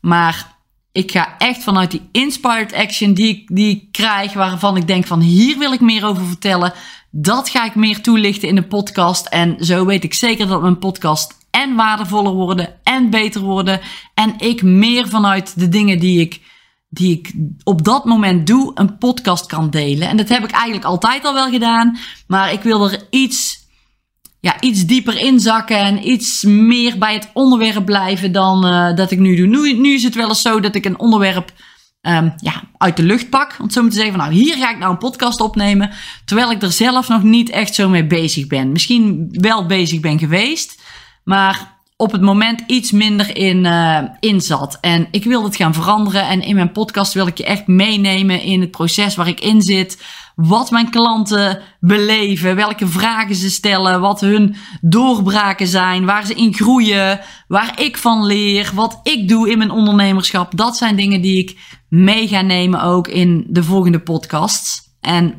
Maar 0.00 0.56
ik 0.92 1.10
ga 1.10 1.34
echt 1.38 1.62
vanuit 1.62 1.90
die 1.90 2.08
inspired 2.12 2.72
action 2.72 3.14
die 3.14 3.28
ik, 3.28 3.48
die 3.56 3.88
krijg, 3.92 4.32
waarvan 4.32 4.76
ik 4.76 4.86
denk 4.86 5.06
van 5.06 5.20
hier 5.20 5.58
wil 5.58 5.72
ik 5.72 5.80
meer 5.80 6.04
over 6.04 6.26
vertellen. 6.26 6.72
Dat 7.10 7.48
ga 7.48 7.64
ik 7.64 7.74
meer 7.74 8.02
toelichten 8.02 8.48
in 8.48 8.54
de 8.54 8.66
podcast. 8.66 9.26
En 9.26 9.64
zo 9.64 9.84
weet 9.84 10.04
ik 10.04 10.14
zeker 10.14 10.46
dat 10.46 10.62
mijn 10.62 10.78
podcast 10.78 11.41
en 11.52 11.74
waardevoller 11.74 12.32
worden 12.32 12.74
en 12.82 13.10
beter 13.10 13.40
worden. 13.40 13.80
En 14.14 14.34
ik 14.38 14.62
meer 14.62 15.08
vanuit 15.08 15.58
de 15.58 15.68
dingen 15.68 15.98
die 15.98 16.20
ik, 16.20 16.40
die 16.88 17.18
ik 17.18 17.32
op 17.64 17.84
dat 17.84 18.04
moment 18.04 18.46
doe, 18.46 18.70
een 18.74 18.98
podcast 18.98 19.46
kan 19.46 19.70
delen. 19.70 20.08
En 20.08 20.16
dat 20.16 20.28
heb 20.28 20.44
ik 20.44 20.50
eigenlijk 20.50 20.84
altijd 20.84 21.24
al 21.24 21.34
wel 21.34 21.50
gedaan. 21.50 21.98
Maar 22.26 22.52
ik 22.52 22.62
wil 22.62 22.90
er 22.90 23.06
iets 23.10 23.60
ja, 24.40 24.60
iets 24.60 24.86
dieper 24.86 25.18
inzakken 25.18 25.78
en 25.78 26.08
iets 26.08 26.42
meer 26.42 26.98
bij 26.98 27.14
het 27.14 27.30
onderwerp 27.32 27.84
blijven 27.84 28.32
dan 28.32 28.66
uh, 28.66 28.94
dat 28.94 29.10
ik 29.10 29.18
nu 29.18 29.36
doe. 29.36 29.46
Nu, 29.46 29.72
nu 29.72 29.94
is 29.94 30.02
het 30.02 30.14
wel 30.14 30.28
eens 30.28 30.42
zo 30.42 30.60
dat 30.60 30.74
ik 30.74 30.84
een 30.84 30.98
onderwerp 30.98 31.52
um, 32.02 32.32
ja, 32.36 32.62
uit 32.76 32.96
de 32.96 33.02
lucht 33.02 33.30
pak. 33.30 33.56
Om 33.60 33.70
zo 33.70 33.88
te 33.88 33.94
zeggen 33.94 34.12
van 34.12 34.20
nou, 34.20 34.32
hier 34.32 34.56
ga 34.56 34.70
ik 34.70 34.78
nou 34.78 34.92
een 34.92 34.98
podcast 34.98 35.40
opnemen. 35.40 35.90
Terwijl 36.24 36.50
ik 36.50 36.62
er 36.62 36.72
zelf 36.72 37.08
nog 37.08 37.22
niet 37.22 37.50
echt 37.50 37.74
zo 37.74 37.88
mee 37.88 38.06
bezig 38.06 38.46
ben. 38.46 38.72
Misschien 38.72 39.28
wel 39.30 39.66
bezig 39.66 40.00
ben 40.00 40.18
geweest, 40.18 40.82
maar 41.24 41.80
op 41.96 42.12
het 42.12 42.20
moment 42.20 42.62
iets 42.66 42.92
minder 42.92 43.36
in, 43.36 43.64
uh, 43.64 44.38
zat. 44.38 44.78
En 44.80 45.08
ik 45.10 45.24
wil 45.24 45.44
het 45.44 45.56
gaan 45.56 45.74
veranderen. 45.74 46.28
En 46.28 46.42
in 46.42 46.54
mijn 46.54 46.72
podcast 46.72 47.12
wil 47.12 47.26
ik 47.26 47.38
je 47.38 47.44
echt 47.44 47.66
meenemen 47.66 48.42
in 48.42 48.60
het 48.60 48.70
proces 48.70 49.14
waar 49.14 49.28
ik 49.28 49.40
in 49.40 49.62
zit 49.62 50.04
wat 50.34 50.70
mijn 50.70 50.90
klanten 50.90 51.60
beleven, 51.80 52.56
welke 52.56 52.86
vragen 52.86 53.34
ze 53.34 53.50
stellen, 53.50 54.00
wat 54.00 54.20
hun 54.20 54.56
doorbraken 54.80 55.66
zijn, 55.66 56.04
waar 56.04 56.26
ze 56.26 56.34
in 56.34 56.54
groeien, 56.54 57.20
waar 57.48 57.80
ik 57.80 57.96
van 57.96 58.26
leer, 58.26 58.70
wat 58.74 59.00
ik 59.02 59.28
doe 59.28 59.50
in 59.50 59.58
mijn 59.58 59.70
ondernemerschap. 59.70 60.56
Dat 60.56 60.76
zijn 60.76 60.96
dingen 60.96 61.20
die 61.20 61.38
ik 61.38 61.58
mee 61.88 62.28
ga 62.28 62.40
nemen 62.40 62.82
ook 62.82 63.08
in 63.08 63.44
de 63.48 63.62
volgende 63.62 64.00
podcasts. 64.00 64.80
En 65.00 65.34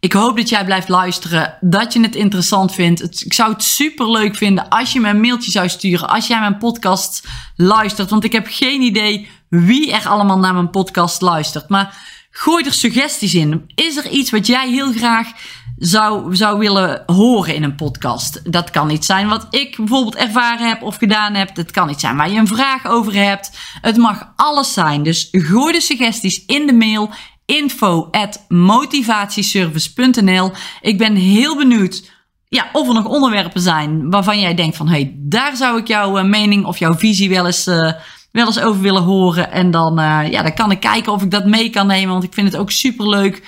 ik 0.00 0.12
hoop 0.12 0.36
dat 0.36 0.48
jij 0.48 0.64
blijft 0.64 0.88
luisteren, 0.88 1.54
dat 1.60 1.92
je 1.92 2.00
het 2.00 2.14
interessant 2.14 2.74
vindt. 2.74 3.24
ik 3.24 3.32
zou 3.32 3.52
het 3.52 3.62
super 3.62 4.10
leuk 4.10 4.36
vinden 4.36 4.68
als 4.68 4.92
je 4.92 5.00
me 5.00 5.08
een 5.08 5.20
mailtje 5.20 5.50
zou 5.50 5.68
sturen, 5.68 6.08
als 6.08 6.26
jij 6.26 6.40
mijn 6.40 6.58
podcast 6.58 7.28
luistert. 7.56 8.10
Want 8.10 8.24
ik 8.24 8.32
heb 8.32 8.46
geen 8.50 8.82
idee 8.82 9.28
wie 9.48 9.92
er 9.92 10.08
allemaal 10.08 10.38
naar 10.38 10.54
mijn 10.54 10.70
podcast 10.70 11.20
luistert. 11.20 11.68
Maar 11.68 12.16
Gooi 12.40 12.64
er 12.64 12.72
suggesties 12.72 13.34
in. 13.34 13.70
Is 13.74 13.96
er 13.96 14.08
iets 14.08 14.30
wat 14.30 14.46
jij 14.46 14.70
heel 14.70 14.92
graag 14.92 15.28
zou, 15.76 16.36
zou 16.36 16.58
willen 16.58 17.02
horen 17.06 17.54
in 17.54 17.62
een 17.62 17.74
podcast? 17.74 18.52
Dat 18.52 18.70
kan 18.70 18.90
iets 18.90 19.06
zijn 19.06 19.28
wat 19.28 19.46
ik 19.50 19.76
bijvoorbeeld 19.76 20.16
ervaren 20.16 20.68
heb 20.68 20.82
of 20.82 20.96
gedaan 20.96 21.34
heb. 21.34 21.56
Het 21.56 21.70
kan 21.70 21.90
iets 21.90 22.00
zijn 22.00 22.16
waar 22.16 22.30
je 22.30 22.38
een 22.38 22.46
vraag 22.46 22.86
over 22.86 23.14
hebt. 23.14 23.58
Het 23.80 23.96
mag 23.96 24.32
alles 24.36 24.72
zijn. 24.72 25.02
Dus 25.02 25.28
gooi 25.30 25.72
de 25.72 25.80
suggesties 25.80 26.44
in 26.46 26.66
de 26.66 26.72
mail 26.72 27.10
info 27.48 28.08
at 28.10 28.44
motivatieservice.nl. 28.48 30.52
Ik 30.80 30.98
ben 30.98 31.14
heel 31.14 31.56
benieuwd 31.56 32.10
ja, 32.48 32.68
of 32.72 32.88
er 32.88 32.94
nog 32.94 33.04
onderwerpen 33.04 33.60
zijn 33.60 34.10
waarvan 34.10 34.40
jij 34.40 34.54
denkt 34.54 34.76
van... 34.76 34.88
hey, 34.88 35.14
daar 35.16 35.56
zou 35.56 35.78
ik 35.78 35.86
jouw 35.86 36.18
eh, 36.18 36.24
mening 36.24 36.64
of 36.64 36.78
jouw 36.78 36.94
visie 36.94 37.28
wel 37.28 37.46
eens... 37.46 37.66
Uh, 37.66 37.92
wel 38.32 38.46
eens 38.46 38.60
over 38.60 38.80
willen 38.80 39.02
horen. 39.02 39.52
En 39.52 39.70
dan, 39.70 40.00
uh, 40.00 40.30
ja, 40.30 40.42
dan 40.42 40.54
kan 40.54 40.70
ik 40.70 40.80
kijken 40.80 41.12
of 41.12 41.22
ik 41.22 41.30
dat 41.30 41.46
mee 41.46 41.70
kan 41.70 41.86
nemen. 41.86 42.12
Want 42.12 42.24
ik 42.24 42.34
vind 42.34 42.52
het 42.52 42.60
ook 42.60 42.70
super 42.70 43.08
leuk 43.08 43.46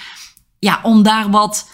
ja, 0.58 0.80
om 0.82 1.02
daar 1.02 1.30
wat 1.30 1.70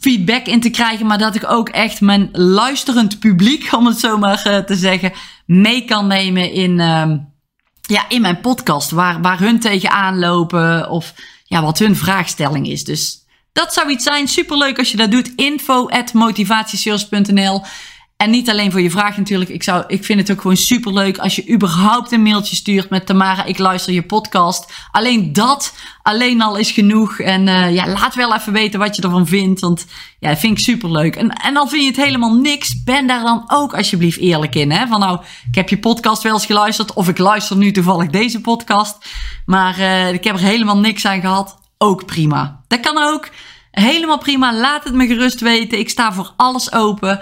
feedback 0.00 0.46
in 0.46 0.60
te 0.60 0.70
krijgen. 0.70 1.06
Maar 1.06 1.18
dat 1.18 1.34
ik 1.34 1.50
ook 1.50 1.68
echt 1.68 2.00
mijn 2.00 2.28
luisterend 2.32 3.18
publiek, 3.18 3.72
om 3.76 3.86
het 3.86 3.98
zo 3.98 4.18
maar 4.18 4.42
te 4.42 4.76
zeggen, 4.76 5.12
mee 5.46 5.84
kan 5.84 6.06
nemen 6.06 6.52
in, 6.52 6.78
uh, 6.78 7.12
ja, 7.88 8.08
in 8.08 8.20
mijn 8.20 8.40
podcast. 8.40 8.90
Waar, 8.90 9.20
waar 9.20 9.38
hun 9.38 9.60
tegenaan 9.60 10.18
lopen 10.18 10.90
of 10.90 11.14
ja, 11.44 11.62
wat 11.62 11.78
hun 11.78 11.96
vraagstelling 11.96 12.68
is. 12.68 12.84
Dus 12.84 13.24
dat 13.52 13.72
zou 13.72 13.90
iets 13.90 14.04
zijn. 14.04 14.28
Superleuk 14.28 14.78
als 14.78 14.90
je 14.90 14.96
dat 14.96 15.10
doet. 15.10 15.32
Info 15.36 15.88
at 15.88 16.12
en 18.18 18.30
niet 18.30 18.50
alleen 18.50 18.70
voor 18.70 18.80
je 18.80 18.90
vraag 18.90 19.16
natuurlijk. 19.16 19.50
Ik, 19.50 19.62
zou, 19.62 19.84
ik 19.86 20.04
vind 20.04 20.20
het 20.20 20.30
ook 20.30 20.40
gewoon 20.40 20.56
super 20.56 20.92
leuk 20.92 21.18
als 21.18 21.36
je 21.36 21.50
überhaupt 21.50 22.12
een 22.12 22.22
mailtje 22.22 22.56
stuurt 22.56 22.90
met 22.90 23.06
Tamara, 23.06 23.44
ik 23.44 23.58
luister 23.58 23.92
je 23.92 24.02
podcast. 24.02 24.72
Alleen 24.90 25.32
dat, 25.32 25.74
alleen 26.02 26.42
al 26.42 26.56
is 26.56 26.70
genoeg. 26.70 27.18
En 27.18 27.46
uh, 27.46 27.74
ja, 27.74 27.88
laat 27.88 28.14
wel 28.14 28.34
even 28.34 28.52
weten 28.52 28.78
wat 28.78 28.96
je 28.96 29.02
ervan 29.02 29.26
vindt. 29.26 29.60
Want 29.60 29.86
ja, 30.18 30.28
dat 30.28 30.38
vind 30.38 30.58
ik 30.58 30.64
super 30.64 30.90
leuk. 30.90 31.16
En, 31.16 31.30
en 31.30 31.54
dan 31.54 31.68
vind 31.68 31.82
je 31.82 31.88
het 31.88 32.04
helemaal 32.04 32.34
niks. 32.34 32.82
Ben 32.82 33.06
daar 33.06 33.22
dan 33.22 33.44
ook 33.46 33.74
alsjeblieft 33.74 34.18
eerlijk 34.18 34.54
in. 34.54 34.70
Hè? 34.70 34.86
Van 34.86 35.00
nou, 35.00 35.20
ik 35.48 35.54
heb 35.54 35.68
je 35.68 35.78
podcast 35.78 36.22
wel 36.22 36.32
eens 36.32 36.46
geluisterd. 36.46 36.92
Of 36.92 37.08
ik 37.08 37.18
luister 37.18 37.56
nu 37.56 37.72
toevallig 37.72 38.10
deze 38.10 38.40
podcast. 38.40 38.96
Maar 39.46 39.78
uh, 39.78 40.12
ik 40.12 40.24
heb 40.24 40.34
er 40.34 40.42
helemaal 40.42 40.78
niks 40.78 41.06
aan 41.06 41.20
gehad. 41.20 41.58
Ook 41.76 42.06
prima. 42.06 42.60
Dat 42.68 42.80
kan 42.80 42.98
ook. 42.98 43.28
Helemaal 43.70 44.18
prima. 44.18 44.54
Laat 44.54 44.84
het 44.84 44.94
me 44.94 45.06
gerust 45.06 45.40
weten. 45.40 45.78
Ik 45.78 45.88
sta 45.88 46.12
voor 46.12 46.32
alles 46.36 46.72
open. 46.72 47.20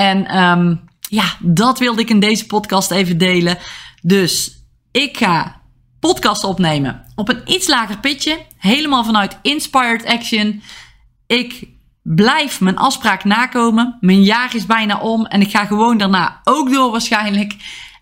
En 0.00 0.38
um, 0.38 0.80
ja, 1.08 1.24
dat 1.38 1.78
wilde 1.78 2.00
ik 2.00 2.10
in 2.10 2.20
deze 2.20 2.46
podcast 2.46 2.90
even 2.90 3.18
delen. 3.18 3.58
Dus 4.02 4.62
ik 4.90 5.16
ga 5.16 5.60
podcast 5.98 6.44
opnemen 6.44 7.04
op 7.14 7.28
een 7.28 7.42
iets 7.44 7.68
lager 7.68 7.98
pitje. 7.98 8.38
Helemaal 8.58 9.04
vanuit 9.04 9.38
Inspired 9.42 10.04
Action. 10.06 10.62
Ik 11.26 11.68
blijf 12.02 12.60
mijn 12.60 12.76
afspraak 12.76 13.24
nakomen. 13.24 13.96
Mijn 14.00 14.22
jaar 14.22 14.54
is 14.54 14.66
bijna 14.66 15.00
om. 15.00 15.26
En 15.26 15.40
ik 15.40 15.50
ga 15.50 15.64
gewoon 15.64 15.98
daarna 15.98 16.40
ook 16.44 16.72
door 16.72 16.90
waarschijnlijk. 16.90 17.56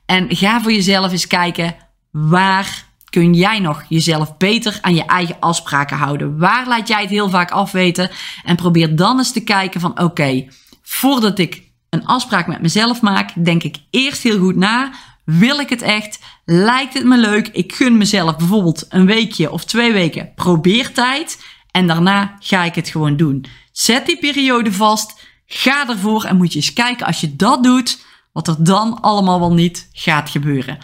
En 0.07 0.37
ga 0.37 0.61
voor 0.61 0.73
jezelf 0.73 1.12
eens 1.12 1.26
kijken 1.26 1.76
waar 2.11 2.85
kun 3.11 3.35
jij 3.35 3.59
nog 3.59 3.85
jezelf 3.88 4.37
beter 4.37 4.78
aan 4.81 4.95
je 4.95 5.05
eigen 5.05 5.37
afspraken 5.40 5.97
houden? 5.97 6.38
Waar 6.38 6.69
laat 6.69 6.88
jij 6.88 7.00
het 7.00 7.11
heel 7.11 7.31
vaak 7.31 7.50
afweten? 7.50 8.11
En 8.45 8.57
probeer 8.57 8.97
dan 8.97 9.19
eens 9.19 9.33
te 9.33 9.45
kijken 9.45 9.81
van 9.81 10.00
oké, 10.00 10.49
voordat 10.83 11.38
ik 11.38 11.67
een 11.90 12.07
afspraak 12.07 12.47
met 12.47 12.61
mezelf 12.61 13.00
maak, 13.00 13.45
denk 13.45 13.62
ik 13.62 13.76
eerst 13.90 14.23
heel 14.23 14.38
goed 14.38 14.57
na. 14.57 14.90
Wil 15.25 15.59
ik 15.59 15.68
het 15.68 15.83
echt? 15.83 16.18
Lijkt 16.45 16.95
het 16.95 17.04
me 17.04 17.18
leuk? 17.18 17.49
Ik 17.49 17.75
gun 17.75 17.97
mezelf 17.97 18.37
bijvoorbeeld 18.37 18.87
een 18.88 19.07
weekje 19.07 19.52
of 19.52 19.64
twee 19.64 19.92
weken 19.92 20.33
probeertijd. 20.35 21.45
En 21.71 21.87
daarna 21.87 22.37
ga 22.38 22.64
ik 22.64 22.75
het 22.75 22.88
gewoon 22.88 23.16
doen. 23.16 23.45
Zet 23.73 24.07
die 24.07 24.18
periode 24.18 24.73
vast. 24.73 25.26
Ga 25.47 25.88
ervoor 25.88 26.25
en 26.25 26.37
moet 26.37 26.52
je 26.52 26.59
eens 26.59 26.73
kijken 26.73 27.07
als 27.07 27.21
je 27.21 27.37
dat 27.37 27.62
doet, 27.62 28.04
wat 28.33 28.49
er 28.49 28.57
dan 28.59 29.00
allemaal 29.00 29.38
wel 29.38 29.54
niet 29.54 29.88
gaat 29.92 30.30
gebeuren. 30.30 30.78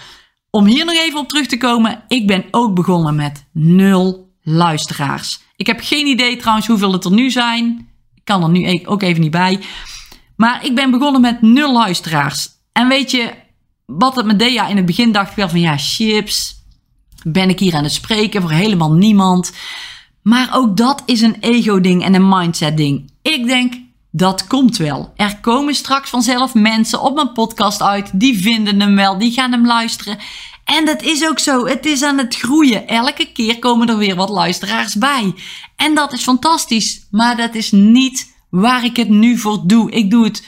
Om 0.50 0.66
hier 0.66 0.84
nog 0.84 0.94
even 0.94 1.18
op 1.18 1.28
terug 1.28 1.46
te 1.46 1.56
komen, 1.56 2.04
ik 2.08 2.26
ben 2.26 2.44
ook 2.50 2.74
begonnen 2.74 3.14
met 3.14 3.44
nul 3.52 4.32
luisteraars. 4.42 5.42
Ik 5.56 5.66
heb 5.66 5.80
geen 5.82 6.06
idee 6.06 6.36
trouwens 6.36 6.66
hoeveel 6.66 6.92
het 6.92 7.04
er 7.04 7.12
nu 7.12 7.30
zijn. 7.30 7.88
Ik 8.14 8.24
kan 8.24 8.42
er 8.42 8.48
nu 8.48 8.64
e- 8.64 8.82
ook 8.84 9.02
even 9.02 9.20
niet 9.20 9.30
bij. 9.30 9.60
Maar 10.36 10.64
ik 10.64 10.74
ben 10.74 10.90
begonnen 10.90 11.20
met 11.20 11.42
nul 11.42 11.72
luisteraars. 11.72 12.48
En 12.72 12.88
weet 12.88 13.10
je, 13.10 13.34
wat 13.86 14.16
het 14.16 14.26
me 14.26 14.36
deed, 14.36 14.68
in 14.68 14.76
het 14.76 14.86
begin 14.86 15.12
dacht 15.12 15.30
ik 15.30 15.36
wel 15.36 15.48
van 15.48 15.60
ja, 15.60 15.76
chips. 15.76 16.62
Ben 17.22 17.48
ik 17.48 17.58
hier 17.58 17.74
aan 17.74 17.82
het 17.82 17.92
spreken 17.92 18.40
voor 18.40 18.50
helemaal 18.50 18.92
niemand? 18.92 19.52
Maar 20.22 20.48
ook 20.52 20.76
dat 20.76 21.02
is 21.06 21.20
een 21.20 21.36
ego-ding 21.40 22.04
en 22.04 22.14
een 22.14 22.28
mindset-ding. 22.28 23.12
Ik 23.22 23.46
denk, 23.46 23.74
dat 24.10 24.46
komt 24.46 24.76
wel. 24.76 25.12
Er 25.16 25.38
komen 25.40 25.74
straks 25.74 26.10
vanzelf 26.10 26.54
mensen 26.54 27.02
op 27.02 27.14
mijn 27.14 27.32
podcast 27.32 27.82
uit. 27.82 28.10
Die 28.20 28.42
vinden 28.42 28.80
hem 28.80 28.96
wel, 28.96 29.18
die 29.18 29.32
gaan 29.32 29.52
hem 29.52 29.66
luisteren. 29.66 30.18
En 30.64 30.84
dat 30.84 31.02
is 31.02 31.28
ook 31.28 31.38
zo. 31.38 31.66
Het 31.66 31.86
is 31.86 32.02
aan 32.02 32.18
het 32.18 32.36
groeien. 32.36 32.88
Elke 32.88 33.32
keer 33.32 33.58
komen 33.58 33.88
er 33.88 33.98
weer 33.98 34.14
wat 34.14 34.28
luisteraars 34.28 34.94
bij. 34.94 35.34
En 35.76 35.94
dat 35.94 36.12
is 36.12 36.22
fantastisch. 36.22 37.06
Maar 37.10 37.36
dat 37.36 37.54
is 37.54 37.70
niet 37.70 38.33
waar 38.60 38.84
ik 38.84 38.96
het 38.96 39.08
nu 39.08 39.38
voor 39.38 39.62
doe. 39.66 39.90
Ik 39.90 40.10
doe 40.10 40.24
het 40.24 40.46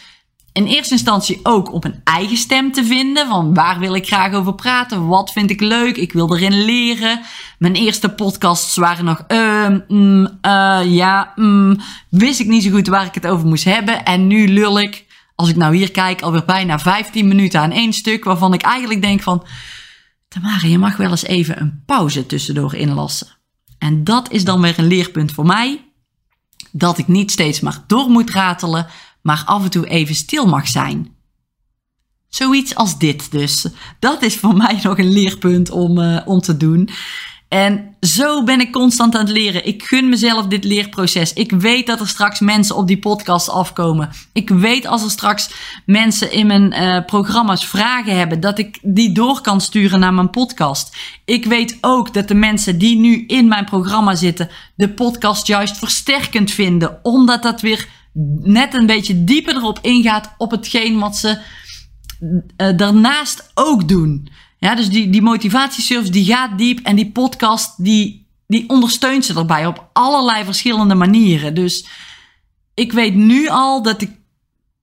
in 0.53 0.67
eerste 0.67 0.95
instantie 0.95 1.41
ook 1.43 1.73
op 1.73 1.85
een 1.85 2.01
eigen 2.05 2.37
stem 2.37 2.73
te 2.73 2.85
vinden. 2.85 3.29
Van 3.29 3.55
waar 3.55 3.79
wil 3.79 3.95
ik 3.95 4.07
graag 4.07 4.33
over 4.33 4.55
praten? 4.55 5.07
Wat 5.07 5.33
vind 5.33 5.51
ik 5.51 5.61
leuk? 5.61 5.97
Ik 5.97 6.13
wil 6.13 6.37
erin 6.37 6.65
leren. 6.65 7.21
Mijn 7.59 7.75
eerste 7.75 8.09
podcasts 8.09 8.77
waren 8.77 9.05
nog, 9.05 9.25
uh, 9.29 9.69
mm, 9.89 10.39
uh, 10.43 10.81
ja, 10.85 11.33
mm, 11.37 11.77
wist 12.11 12.41
ik 12.41 12.47
niet 12.47 12.63
zo 12.63 12.71
goed 12.71 12.87
waar 12.87 13.07
ik 13.07 13.15
het 13.15 13.27
over 13.27 13.47
moest 13.47 13.65
hebben. 13.65 14.05
En 14.05 14.27
nu 14.27 14.49
lul 14.49 14.81
ik, 14.81 15.05
als 15.35 15.49
ik 15.49 15.57
nou 15.57 15.77
hier 15.77 15.91
kijk, 15.91 16.23
alweer 16.23 16.45
bijna 16.45 16.79
15 16.79 17.29
minuten 17.29 17.61
aan 17.61 17.73
één 17.73 17.93
stuk. 17.93 18.25
Waarvan 18.25 18.55
ik 18.55 18.63
eigenlijk 18.63 19.03
denk 19.03 19.23
van, 19.23 19.47
Tamara, 20.29 20.67
je 20.67 20.79
mag 20.79 20.97
wel 20.97 21.11
eens 21.11 21.25
even 21.25 21.61
een 21.61 21.83
pauze 21.87 22.27
tussendoor 22.27 22.75
inlassen. 22.75 23.29
En 23.79 24.05
dat 24.05 24.31
is 24.31 24.45
dan 24.45 24.61
weer 24.61 24.79
een 24.79 24.87
leerpunt 24.87 25.33
voor 25.33 25.47
mij. 25.47 25.86
Dat 26.73 26.99
ik 26.99 27.09
niet 27.09 27.31
steeds 27.31 27.61
maar 27.61 27.85
door 27.87 28.09
moet 28.09 28.31
ratelen, 28.31 28.87
maar 29.23 29.43
af 29.47 29.65
en 29.65 29.71
toe 29.71 29.89
even 29.89 30.15
stil 30.15 30.47
mag 30.47 30.69
zijn. 30.69 31.15
Zoiets 32.29 32.75
als 32.75 32.99
dit 32.99 33.31
dus. 33.31 33.67
Dat 33.99 34.23
is 34.23 34.37
voor 34.37 34.57
mij 34.65 34.81
nog 34.83 34.99
een 34.99 35.13
leerpunt 35.13 35.71
om, 35.71 35.99
uh, 35.99 36.21
om 36.25 36.41
te 36.41 36.57
doen. 36.57 36.89
En 37.49 37.96
zo 38.07 38.43
ben 38.45 38.61
ik 38.61 38.73
constant 38.73 39.15
aan 39.15 39.27
het 39.27 39.37
leren. 39.37 39.67
Ik 39.67 39.83
gun 39.83 40.09
mezelf 40.09 40.47
dit 40.47 40.65
leerproces. 40.65 41.33
Ik 41.33 41.51
weet 41.51 41.87
dat 41.87 42.01
er 42.01 42.09
straks 42.09 42.41
mensen 42.41 42.77
op 42.77 42.87
die 42.87 42.99
podcast 42.99 43.51
afkomen. 43.51 44.11
Ik 44.33 44.49
weet 44.49 44.87
als 44.87 45.05
er 45.05 45.11
straks 45.11 45.51
mensen 45.87 46.33
in 46.33 46.47
mijn 46.47 46.73
uh, 46.73 47.05
programma's 47.05 47.67
vragen 47.67 48.17
hebben, 48.17 48.41
dat 48.41 48.59
ik 48.59 48.79
die 48.83 49.13
door 49.13 49.41
kan 49.41 49.61
sturen 49.61 50.01
naar 50.01 50.15
mijn 50.15 50.31
podcast. 50.31 50.97
Ik 51.25 51.45
weet 51.45 51.79
ook 51.81 52.15
dat 52.15 52.29
de 52.29 52.35
mensen 52.35 52.79
die 52.79 52.99
nu 52.99 53.25
in 53.27 53.49
mijn 53.49 53.65
programma 53.65 54.15
zitten, 54.15 54.49
de 54.75 54.89
podcast 54.89 55.47
juist 55.47 55.79
versterkend 55.79 56.51
vinden, 56.51 56.99
omdat 57.03 57.43
dat 57.43 57.61
weer 57.61 57.89
net 58.43 58.75
een 58.75 58.87
beetje 58.87 59.25
dieper 59.25 59.57
erop 59.57 59.79
ingaat 59.83 60.35
op 60.39 60.51
hetgeen 60.51 60.99
wat 60.99 61.17
ze 61.17 61.39
uh, 62.21 62.77
daarnaast 62.77 63.51
ook 63.55 63.89
doen. 63.89 64.29
Ja, 64.59 64.75
dus 64.75 64.89
die, 64.89 65.11
die 65.11 65.23
motivatieservice 65.23 66.13
die 66.13 66.25
gaat 66.25 66.59
diep 66.59 66.79
en 66.83 66.97
die 66.97 67.11
podcast 67.11 67.85
die, 67.85 68.27
die 68.47 68.69
ondersteunt 68.69 69.25
ze 69.25 69.35
erbij 69.35 69.67
op 69.67 69.89
allerlei 69.93 70.45
verschillende 70.45 70.95
manieren. 70.95 71.55
Dus 71.55 71.87
ik 72.75 72.93
weet 72.93 73.15
nu 73.15 73.49
al 73.49 73.83
dat 73.83 74.03
ik 74.03 74.11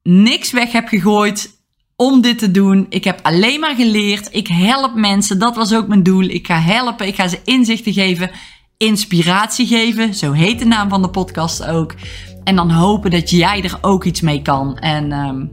niks 0.03 0.51
weg 0.51 0.71
heb 0.71 0.87
gegooid 0.87 1.61
om 1.95 2.21
dit 2.21 2.37
te 2.37 2.51
doen. 2.51 2.85
Ik 2.89 3.03
heb 3.03 3.19
alleen 3.23 3.59
maar 3.59 3.75
geleerd. 3.75 4.27
Ik 4.31 4.47
help 4.47 4.95
mensen. 4.95 5.39
Dat 5.39 5.55
was 5.55 5.73
ook 5.73 5.87
mijn 5.87 6.03
doel. 6.03 6.23
Ik 6.23 6.47
ga 6.47 6.59
helpen. 6.59 7.07
Ik 7.07 7.15
ga 7.15 7.27
ze 7.27 7.39
inzichten 7.43 7.93
geven. 7.93 8.31
Inspiratie 8.77 9.67
geven. 9.67 10.13
Zo 10.13 10.31
heet 10.31 10.59
de 10.59 10.65
naam 10.65 10.89
van 10.89 11.01
de 11.01 11.09
podcast 11.09 11.65
ook. 11.65 11.95
En 12.43 12.55
dan 12.55 12.71
hopen 12.71 13.11
dat 13.11 13.29
jij 13.29 13.63
er 13.63 13.77
ook 13.81 14.03
iets 14.03 14.21
mee 14.21 14.41
kan. 14.41 14.77
En 14.77 15.11
um, 15.11 15.49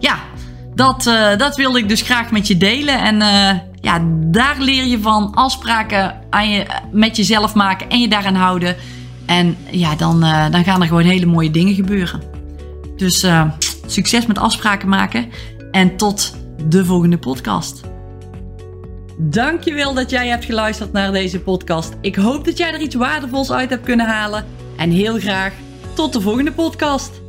ja, 0.00 0.18
dat, 0.74 1.06
uh, 1.06 1.36
dat 1.36 1.56
wilde 1.56 1.78
ik 1.78 1.88
dus 1.88 2.02
graag 2.02 2.30
met 2.30 2.46
je 2.46 2.56
delen. 2.56 3.00
En 3.00 3.14
uh, 3.14 3.60
ja, 3.80 4.02
daar 4.10 4.56
leer 4.58 4.84
je 4.84 5.00
van 5.00 5.34
afspraken 5.34 6.20
aan 6.30 6.50
je, 6.50 6.66
met 6.92 7.16
jezelf 7.16 7.54
maken 7.54 7.88
en 7.88 8.00
je 8.00 8.08
daaraan 8.08 8.34
houden. 8.34 8.76
En 9.26 9.56
ja, 9.70 9.96
dan, 9.96 10.24
uh, 10.24 10.50
dan 10.50 10.64
gaan 10.64 10.80
er 10.80 10.88
gewoon 10.88 11.02
hele 11.02 11.26
mooie 11.26 11.50
dingen 11.50 11.74
gebeuren. 11.74 12.22
Dus 12.96 13.26
succes 13.86 14.26
met 14.26 14.38
afspraken 14.38 14.88
maken. 14.88 15.30
En 15.70 15.96
tot 15.96 16.36
de 16.68 16.84
volgende 16.84 17.18
podcast. 17.18 17.80
Dankjewel 19.18 19.94
dat 19.94 20.10
jij 20.10 20.28
hebt 20.28 20.44
geluisterd 20.44 20.92
naar 20.92 21.12
deze 21.12 21.40
podcast. 21.40 21.92
Ik 22.00 22.14
hoop 22.14 22.44
dat 22.44 22.58
jij 22.58 22.72
er 22.72 22.80
iets 22.80 22.94
waardevols 22.94 23.52
uit 23.52 23.70
hebt 23.70 23.84
kunnen 23.84 24.06
halen. 24.06 24.44
En 24.76 24.90
heel 24.90 25.18
graag 25.18 25.52
tot 25.94 26.12
de 26.12 26.20
volgende 26.20 26.52
podcast. 26.52 27.23